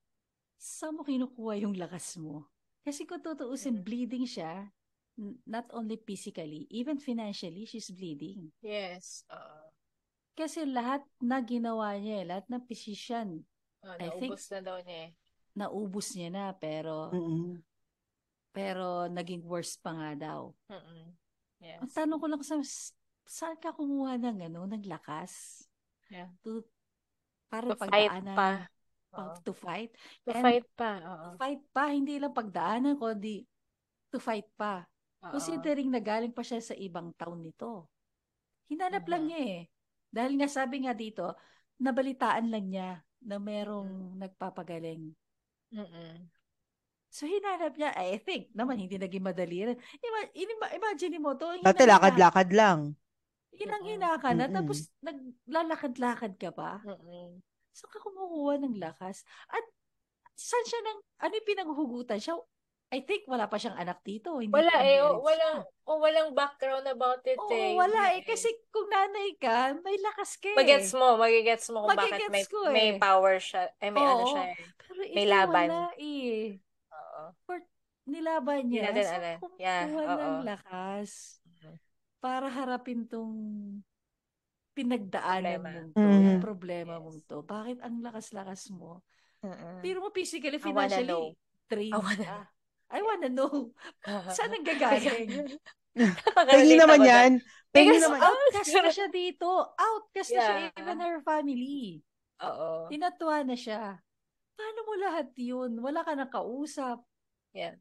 saan 0.59 0.99
mo 0.99 1.07
kinukuha 1.07 1.63
yung 1.63 1.79
lakas 1.79 2.19
mo? 2.19 2.51
Kasi 2.85 3.05
kung 3.05 3.21
tutuusin, 3.21 3.81
mm-hmm. 3.81 3.87
bleeding 3.87 4.25
siya, 4.25 4.73
not 5.45 5.69
only 5.77 6.01
physically, 6.01 6.65
even 6.73 6.97
financially, 6.97 7.69
she's 7.69 7.93
bleeding. 7.93 8.49
Yes. 8.65 9.29
Uh, 9.29 9.69
Kasi 10.33 10.65
lahat 10.65 11.05
na 11.21 11.45
ginawa 11.45 11.93
niya, 12.01 12.25
lahat 12.25 12.49
ng 12.49 12.65
physician, 12.65 13.45
uh, 13.85 14.01
I 14.01 14.09
think, 14.17 14.33
na 14.33 14.61
daw 14.65 14.81
niya 14.81 15.11
eh 15.11 15.21
naubos 15.55 16.15
niya 16.15 16.31
na 16.31 16.45
pero 16.55 17.11
mm-hmm. 17.11 17.59
pero 18.51 19.07
naging 19.11 19.43
worse 19.47 19.79
pa 19.79 19.95
nga 19.95 20.11
daw. 20.19 20.41
Mm-hmm. 20.71 21.07
Yes. 21.61 21.79
Ang 21.85 21.93
tanong 21.93 22.19
ko 22.19 22.27
lang 22.27 22.43
sa 22.43 22.57
saan 23.29 23.57
ka 23.61 23.71
kumuha 23.71 24.19
ng 24.19 24.51
ano, 24.51 24.67
ng 24.67 24.85
lakas? 24.89 25.65
Yeah. 26.11 26.33
To 26.43 26.67
para 27.47 27.71
to 27.71 27.79
pagdaanan 27.79 28.35
pa. 28.35 28.51
Pag, 29.11 29.43
to 29.43 29.53
fight. 29.53 29.91
To 30.27 30.33
And 30.33 30.43
fight 30.43 30.67
pa. 30.79 30.93
Oo. 31.03 31.27
To 31.35 31.39
fight 31.39 31.63
pa, 31.75 31.91
hindi 31.91 32.17
lang 32.17 32.31
pagdaanan 32.31 32.95
kundi 32.95 33.43
to 34.11 34.19
fight 34.23 34.47
pa. 34.55 34.87
Uh-oh. 35.21 35.37
Considering 35.37 35.91
na 35.91 36.01
galing 36.01 36.33
pa 36.33 36.47
siya 36.47 36.63
sa 36.63 36.75
ibang 36.79 37.11
town 37.19 37.43
nito. 37.43 37.91
Hinanap 38.71 39.03
uh-huh. 39.05 39.13
lang 39.13 39.23
niya 39.27 39.41
eh. 39.43 39.61
Dahil 40.11 40.39
nga 40.39 40.49
sabi 40.51 40.87
nga 40.87 40.95
dito, 40.95 41.35
nabalitaan 41.83 42.51
lang 42.51 42.67
niya 42.71 42.91
na 43.27 43.37
merong 43.37 44.17
uh-huh. 44.17 44.21
nagpapagaling 44.27 45.15
Mm. 45.71 46.27
So, 47.11 47.27
hinanap 47.27 47.75
niya, 47.75 47.91
I 47.95 48.23
think, 48.23 48.55
naman, 48.55 48.79
hindi 48.79 48.95
naging 48.95 49.23
madali 49.23 49.67
rin. 49.67 49.79
Ima- 49.99 50.35
inima- 50.35 50.75
imagine 50.75 51.19
mo 51.19 51.35
to. 51.35 51.59
Dati 51.63 51.87
lakad-lakad 51.87 52.49
lang. 52.55 52.95
Hinang-hina 53.51 54.15
ka 54.23 54.31
na, 54.31 54.47
Mm-mm. 54.47 54.57
tapos 54.63 54.91
naglalakad-lakad 55.03 56.33
ka 56.39 56.51
pa. 56.55 56.79
Mm-mm. 56.87 57.43
So, 57.71 57.87
ka 57.87 58.03
kumukuha 58.03 58.61
ng 58.63 58.77
lakas. 58.79 59.23
At 59.51 59.65
saan 60.35 60.65
siya 60.67 60.81
nang, 60.83 60.99
ano 61.23 61.33
yung 61.37 61.49
pinaghuhugutan 61.49 62.21
siya? 62.21 62.37
I 62.91 63.07
think 63.07 63.23
wala 63.31 63.47
pa 63.47 63.55
siyang 63.55 63.79
anak 63.79 64.03
dito. 64.03 64.43
Hindi 64.43 64.51
wala 64.51 64.75
eh. 64.83 64.99
O, 64.99 65.23
walang, 65.23 65.63
o, 65.87 66.03
walang 66.03 66.35
background 66.35 66.91
about 66.91 67.23
it 67.23 67.39
Oo, 67.39 67.55
eh. 67.55 67.79
wala 67.79 68.19
eh. 68.19 68.27
Kasi 68.27 68.51
kung 68.75 68.91
nanay 68.91 69.39
ka, 69.39 69.79
may 69.79 69.95
lakas 70.03 70.35
ka 70.43 70.51
eh. 70.51 70.59
Magets 70.59 70.91
mo. 70.99 71.15
Magigets 71.15 71.71
mo 71.71 71.87
kung 71.87 71.95
bakit 71.95 72.27
may, 72.35 72.43
ko, 72.51 72.67
eh. 72.67 72.75
may 72.75 72.91
power 72.99 73.39
siya. 73.39 73.71
Eh, 73.79 73.95
may 73.95 74.03
Oo, 74.03 74.11
ano 74.11 74.25
siya 74.35 74.43
eh. 74.51 74.57
Pero 74.75 75.01
may 75.07 75.27
laban. 75.31 75.69
wala 75.71 75.87
eh. 76.03 76.59
Oo. 76.91 77.23
For, 77.47 77.63
nilaban 78.11 78.67
niya. 78.67 78.91
Hindi 78.91 79.07
natin 79.07 79.39
so, 79.39 79.55
Yeah, 79.55 79.87
oo. 79.87 80.19
ng 80.19 80.43
lakas 80.43 81.39
mm-hmm. 81.47 81.75
para 82.19 82.51
harapin 82.51 83.07
tong 83.07 83.39
pinagdaanan 84.73 85.59
problema. 85.59 85.71
mong 85.71 85.91
to, 85.93 86.01
mm-hmm. 86.01 86.39
problema 86.41 86.95
yes. 86.97 87.03
mong 87.03 87.21
to. 87.27 87.39
Bakit 87.45 87.79
ang 87.83 87.97
lakas-lakas 88.01 88.63
mo? 88.73 89.03
Mm-mm. 89.41 89.81
Pero 89.81 90.05
mo 90.05 90.09
physically, 90.13 90.61
financially, 90.61 91.35
trained 91.67 91.97
ka. 91.97 92.49
I 92.91 93.01
wanna 93.01 93.31
know. 93.31 93.71
Saan 94.37 94.51
ang 94.51 94.67
gagaling? 94.67 95.59
Tingin 96.55 96.79
naman 96.79 97.01
yan. 97.03 97.31
Tingin 97.71 98.03
naman. 98.03 98.19
Outcast 98.19 98.75
na 98.75 98.91
siya 98.91 99.09
dito. 99.11 99.49
Outcast 99.79 100.31
yeah. 100.35 100.39
na 100.39 100.43
siya, 100.43 100.55
even 100.75 100.99
her 100.99 101.19
family. 101.23 102.03
Oo. 102.43 102.91
Tinatuwa 102.91 103.47
na 103.47 103.55
siya. 103.55 104.03
Paano 104.59 104.79
mo 104.85 104.93
lahat 104.99 105.31
yun? 105.39 105.79
Wala 105.79 106.03
ka 106.03 106.19
nang 106.19 106.31
kausap. 106.31 106.99
Yeah. 107.55 107.79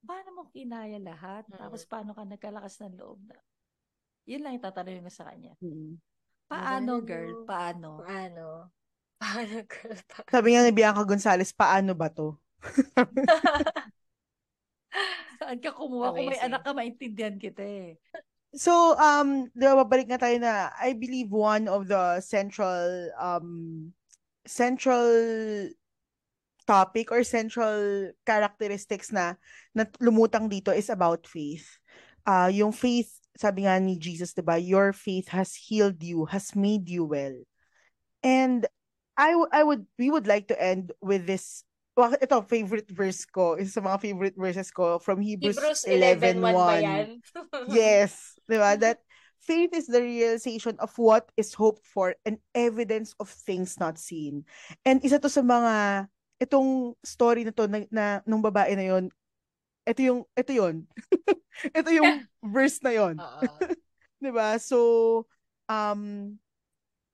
Paano 0.00 0.32
mo 0.32 0.42
kinaya 0.48 0.96
lahat? 0.96 1.44
Mm-hmm. 1.46 1.60
Tapos 1.60 1.82
paano 1.84 2.16
ka 2.16 2.24
nagkalakas 2.24 2.80
ng 2.84 2.96
loob 2.96 3.20
na? 3.28 3.36
Yun 4.26 4.42
lang 4.42 4.58
yung 4.58 4.66
tatanungin 4.66 5.06
ko 5.06 5.12
sa 5.14 5.30
kanya. 5.30 5.54
Mm-hmm. 5.62 5.94
Paano, 6.46 7.02
girl? 7.02 7.46
Paano? 7.46 8.02
Paano? 8.02 8.46
Paano, 9.22 9.56
girl? 9.66 9.98
Paano? 10.06 10.30
Sabi 10.30 10.48
nga 10.54 10.62
ni 10.66 10.72
Bianca 10.74 11.02
Gonzalez, 11.06 11.50
paano 11.54 11.94
ba 11.94 12.10
to? 12.10 12.34
Saan 15.38 15.58
ka 15.62 15.70
kumuha? 15.74 16.10
Amazing. 16.10 16.18
Kung 16.18 16.32
may 16.32 16.42
anak 16.42 16.62
ka, 16.66 16.72
maintindihan 16.74 17.36
kita 17.38 17.62
eh. 17.62 17.94
So, 18.56 18.96
um, 18.96 19.52
babalik 19.52 20.08
na 20.08 20.16
tayo 20.16 20.40
na, 20.40 20.72
I 20.80 20.96
believe 20.96 21.28
one 21.28 21.68
of 21.68 21.86
the 21.86 22.24
central, 22.24 23.12
um, 23.20 23.92
central 24.48 25.12
topic 26.64 27.12
or 27.12 27.22
central 27.22 28.10
characteristics 28.24 29.12
na, 29.12 29.36
na 29.76 29.84
lumutang 30.00 30.48
dito 30.48 30.72
is 30.72 30.88
about 30.88 31.28
faith. 31.28 31.78
Uh, 32.26 32.50
yung 32.50 32.72
faith, 32.72 33.12
sabi 33.36 33.64
nga 33.64 33.78
ni 33.80 33.98
Jesus, 34.00 34.32
di 34.32 34.42
ba, 34.42 34.56
your 34.56 34.92
faith 34.92 35.28
has 35.30 35.54
healed 35.54 36.02
you, 36.02 36.26
has 36.26 36.56
made 36.56 36.88
you 36.88 37.04
well. 37.04 37.36
And 38.24 38.66
I, 39.16 39.32
I 39.52 39.62
would, 39.64 39.86
we 39.98 40.10
would 40.10 40.26
like 40.26 40.48
to 40.48 40.58
end 40.58 40.92
with 41.00 41.26
this 41.26 41.64
well, 41.96 42.12
ito, 42.12 42.44
favorite 42.44 42.92
verse 42.92 43.24
ko, 43.24 43.56
isa 43.56 43.80
sa 43.80 43.82
mga 43.82 43.98
favorite 44.04 44.36
verses 44.36 44.68
ko 44.68 45.00
from 45.00 45.24
Hebrews, 45.24 45.56
Hebrews 45.56 45.82
11.1. 45.88 46.44
11, 46.44 47.72
yes, 47.72 48.36
di 48.44 48.60
ba? 48.60 48.76
That 48.76 49.00
faith 49.40 49.72
is 49.72 49.88
the 49.88 50.04
realization 50.04 50.76
of 50.76 50.92
what 51.00 51.32
is 51.40 51.56
hoped 51.56 51.88
for 51.88 52.12
and 52.28 52.36
evidence 52.52 53.16
of 53.16 53.32
things 53.32 53.80
not 53.80 53.96
seen. 53.96 54.44
And 54.84 55.00
isa 55.00 55.16
to 55.24 55.32
sa 55.32 55.40
mga, 55.40 56.06
itong 56.36 57.00
story 57.00 57.48
na 57.48 57.56
to 57.56 57.64
na, 57.64 57.88
na 57.88 58.04
nung 58.28 58.44
babae 58.44 58.76
na 58.76 58.86
yon 58.92 59.08
ito 59.86 60.00
yung, 60.02 60.20
ito 60.34 60.52
yon 60.52 60.76
ito 61.78 61.90
yung 61.94 62.26
verse 62.54 62.82
na 62.82 62.92
yon 62.92 63.14
di 64.22 64.30
ba? 64.34 64.58
So, 64.58 65.24
um, 65.70 66.34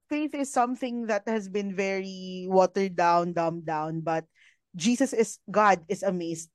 faith 0.08 0.32
is 0.32 0.48
something 0.48 1.06
that 1.12 1.28
has 1.28 1.52
been 1.52 1.76
very 1.76 2.48
watered 2.48 2.96
down, 2.96 3.36
dumbed 3.36 3.68
down, 3.68 4.00
but 4.00 4.24
Jesus 4.72 5.12
is, 5.12 5.36
God 5.44 5.84
is 5.92 6.00
amazed 6.00 6.48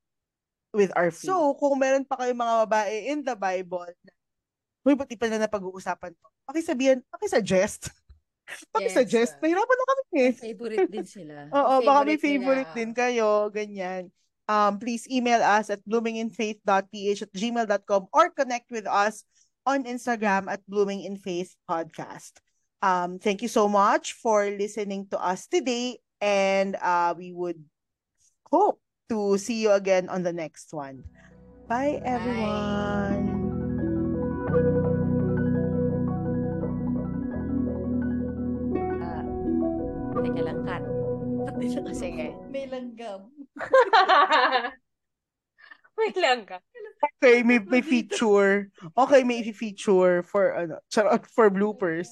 with 0.73 0.89
our 0.97 1.13
faith. 1.13 1.29
So, 1.29 1.53
kung 1.61 1.77
meron 1.77 2.03
pa 2.09 2.17
kayong 2.17 2.41
mga 2.41 2.55
babae 2.65 2.95
in 3.13 3.21
the 3.21 3.37
Bible, 3.37 3.93
may 4.81 4.97
buti 4.97 5.13
pa 5.13 5.29
na 5.29 5.45
napag-uusapan 5.45 6.15
to. 6.17 6.27
Pakisabihan, 6.47 6.97
pakisuggest. 7.13 7.91
pakisuggest. 8.71 9.35
Yes, 9.35 9.37
uh, 9.37 9.41
Nahirapan 9.43 9.75
na 9.75 9.85
kami 9.85 10.01
eh. 10.15 10.33
Favorite 10.33 10.87
din 10.87 11.07
sila. 11.07 11.35
Oo, 11.51 11.83
favorite 11.83 11.85
baka 11.85 11.99
may 12.07 12.17
favorite 12.17 12.71
nila. 12.71 12.77
din 12.79 12.91
kayo, 12.95 13.29
ganyan. 13.51 14.03
Um, 14.47 14.79
please 14.79 15.07
email 15.11 15.43
us 15.43 15.69
at 15.69 15.83
bloominginfaith.ph 15.83 17.21
at 17.21 17.31
gmail.com 17.35 18.07
or 18.13 18.31
connect 18.31 18.71
with 18.71 18.87
us 18.87 19.23
on 19.67 19.83
Instagram 19.83 20.47
at 20.47 20.63
Blooming 20.67 21.03
in 21.03 21.19
Faith 21.19 21.55
Podcast. 21.69 22.39
Um, 22.81 23.19
thank 23.19 23.41
you 23.41 23.51
so 23.51 23.67
much 23.67 24.13
for 24.13 24.47
listening 24.47 25.07
to 25.11 25.19
us 25.19 25.47
today 25.47 25.99
and 26.21 26.77
uh, 26.79 27.13
we 27.17 27.33
would 27.33 27.59
hope 28.47 28.79
to 29.09 29.37
see 29.37 29.61
you 29.61 29.71
again 29.71 30.07
on 30.09 30.23
the 30.23 30.33
next 30.33 30.73
one. 30.73 31.03
Bye, 31.67 31.99
everyone. 32.05 33.27
Uh, 39.03 40.23
teka 40.23 40.41
lang. 40.43 40.57
Sige. 41.91 42.31
May 42.47 42.71
langgam. 42.71 43.36
may 45.97 46.13
langgam. 46.13 46.61
Okay, 47.21 47.43
may, 47.43 47.59
may 47.59 47.81
feature. 47.81 48.69
Okay, 48.97 49.23
may 49.23 49.51
feature 49.51 50.23
for 50.23 50.53
ano, 50.53 50.79
charot 50.89 51.25
for 51.25 51.49
bloopers. 51.49 52.07